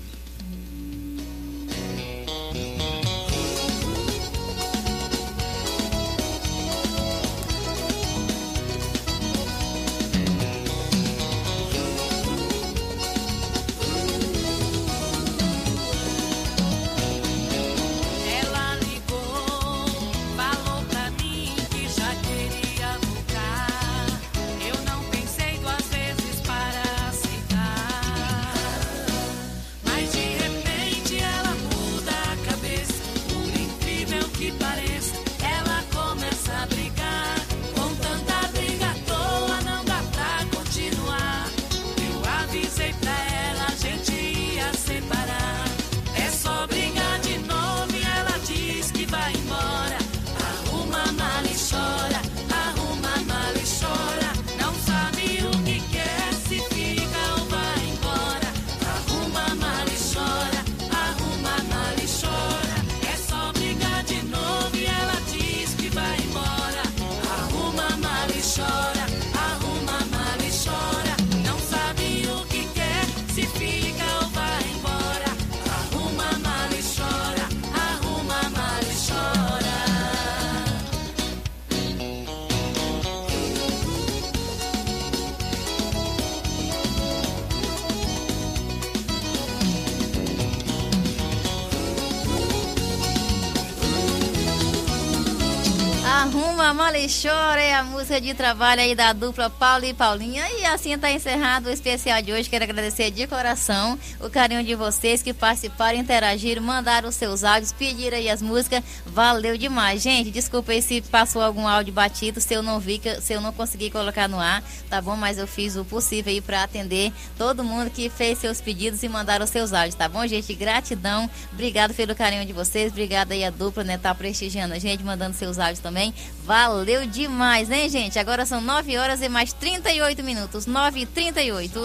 [97.05, 100.43] E Chora é a música de trabalho aí da dupla Paulo e Paulinha.
[100.57, 102.49] E assim está encerrado o especial de hoje.
[102.49, 107.71] Quero agradecer de coração o carinho de vocês que participaram, interagiram, mandaram os seus áudios,
[107.71, 108.83] pediram aí as músicas.
[109.15, 110.01] Valeu demais.
[110.01, 113.53] Gente, desculpa aí se passou algum áudio batido, se eu não vi, se eu não
[113.53, 115.15] consegui colocar no ar, tá bom?
[115.15, 119.07] Mas eu fiz o possível aí para atender todo mundo que fez seus pedidos e
[119.07, 120.53] mandaram seus áudios, tá bom, gente?
[120.53, 121.29] Gratidão.
[121.53, 122.91] Obrigado pelo carinho de vocês.
[122.91, 123.97] Obrigada aí a dupla, né?
[123.97, 126.13] Tá prestigiando a gente, mandando seus áudios também.
[126.43, 128.19] Valeu demais, hein, gente?
[128.19, 130.65] Agora são 9 horas e mais 38 minutos.
[130.65, 131.79] 9 e 38.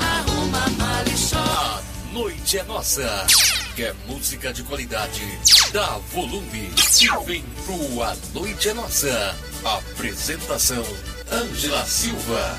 [0.00, 0.64] Arruma
[1.36, 3.24] A noite é nossa.
[3.76, 5.20] Quer música de qualidade?
[5.70, 9.36] Dá volume e vem pro A Noite é Nossa.
[9.62, 10.82] Apresentação:
[11.30, 12.58] Ângela Silva.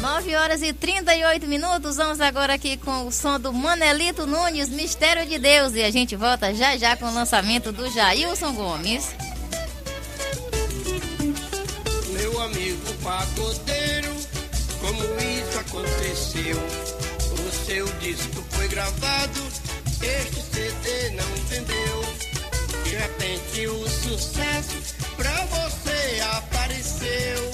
[0.00, 1.98] 9 horas e 38 minutos.
[1.98, 5.72] Vamos agora aqui com o som do Manelito Nunes, Mistério de Deus.
[5.74, 9.14] E a gente volta já já com o lançamento do Jailson Gomes.
[12.08, 14.16] Meu amigo pagodeiro,
[14.80, 17.01] como isso aconteceu?
[17.32, 19.40] O seu disco foi gravado,
[20.02, 22.04] este CD não vendeu.
[22.84, 27.52] De repente o sucesso pra você apareceu.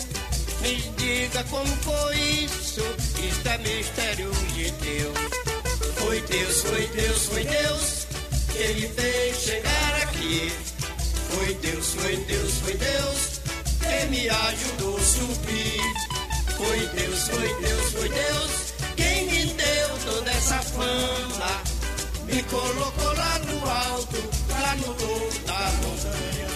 [0.61, 2.83] Me diga como foi isso,
[3.23, 5.19] isto é mistério de Deus.
[5.97, 8.07] Foi Deus, foi Deus, foi Deus,
[8.53, 10.53] que me fez chegar aqui.
[11.31, 13.41] Foi Deus, foi Deus, foi Deus,
[13.79, 16.09] que me ajudou a subir.
[16.57, 18.68] Foi Deus, foi Deus, foi Deus,
[20.09, 21.63] toda essa fama.
[22.25, 24.17] Me colocou lá no alto,
[24.61, 26.49] lá no topo da montanha.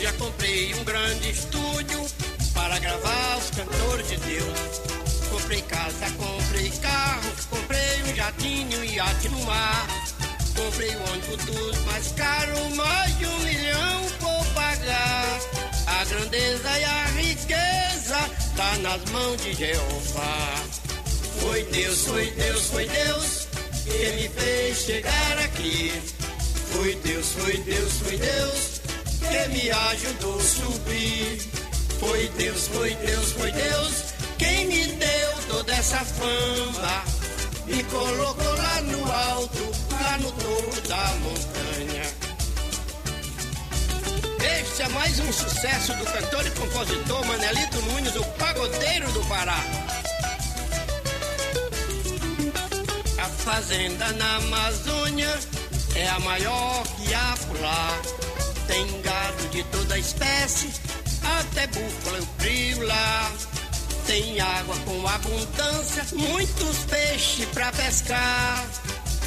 [0.00, 2.06] Já comprei um grande estúdio
[2.54, 4.80] para gravar os cantores de Deus.
[5.30, 9.86] Comprei casa, comprei carro, comprei um jatinho e iate no mar.
[10.56, 15.40] Comprei o ônibus dos mais caro, mais de um milhão vou pagar.
[15.86, 18.18] A grandeza e a riqueza
[18.56, 20.81] tá nas mãos de Jeová.
[21.42, 23.48] Foi Deus, foi Deus, foi Deus
[23.84, 25.92] que me fez chegar aqui.
[26.72, 28.80] Foi Deus, foi Deus, foi Deus
[29.18, 31.38] que me ajudou a subir.
[31.98, 37.04] Foi Deus, foi Deus, foi Deus quem me deu toda essa fama.
[37.66, 42.02] Me colocou lá no alto, lá no topo da montanha.
[44.60, 49.58] Este é mais um sucesso do cantor e compositor Manelito Nunes, o pagodeiro do Pará.
[53.22, 55.38] A fazenda na Amazônia
[55.94, 58.02] é a maior que há por lá.
[58.66, 60.72] Tem gado de toda espécie
[61.22, 63.32] até búfalo eu crio lá.
[64.08, 68.66] Tem água com abundância, muitos peixes pra pescar.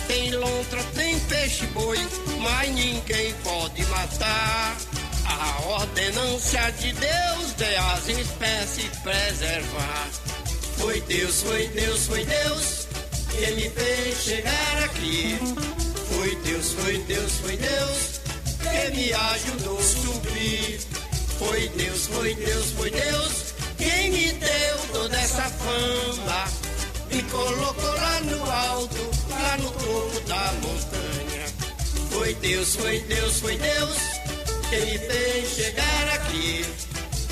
[0.08, 1.98] Tem lontra, tem peixe boi,
[2.42, 4.76] mas ninguém pode matar.
[5.26, 10.10] A ordenância de Deus de as espécies preservar.
[10.78, 12.85] Foi Deus, foi Deus, foi Deus
[13.36, 15.38] que me fez chegar aqui.
[16.10, 18.22] Foi Deus, foi Deus, foi Deus
[18.62, 20.80] que me ajudou a subir.
[21.38, 26.46] Foi Deus, foi Deus, foi Deus quem me deu toda essa fama.
[27.12, 31.46] Me colocou lá no alto, lá no topo da montanha.
[32.12, 33.98] Foi Deus, foi Deus, foi Deus
[34.70, 36.66] quem me fez chegar aqui.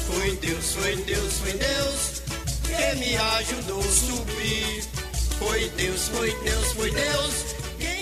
[0.07, 2.21] Foi Deus, foi Deus, foi Deus
[2.63, 4.93] que me ajudou a subir.
[5.45, 7.53] Foi Deus, foi Deus, foi Deus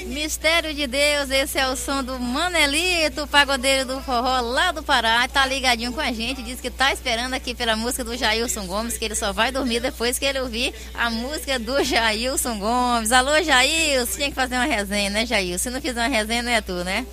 [0.06, 5.28] Mistério de Deus, esse é o som do Manelito, pagodeiro do forró lá do Pará.
[5.28, 8.98] Tá ligadinho com a gente, diz que tá esperando aqui pela música do Jailson Gomes,
[8.98, 13.12] que ele só vai dormir depois que ele ouvir a música do Jailson Gomes.
[13.12, 15.64] Alô, Jailson, tinha que fazer uma resenha, né, Jailson?
[15.64, 17.06] Se não fizer uma resenha, não é tu, né?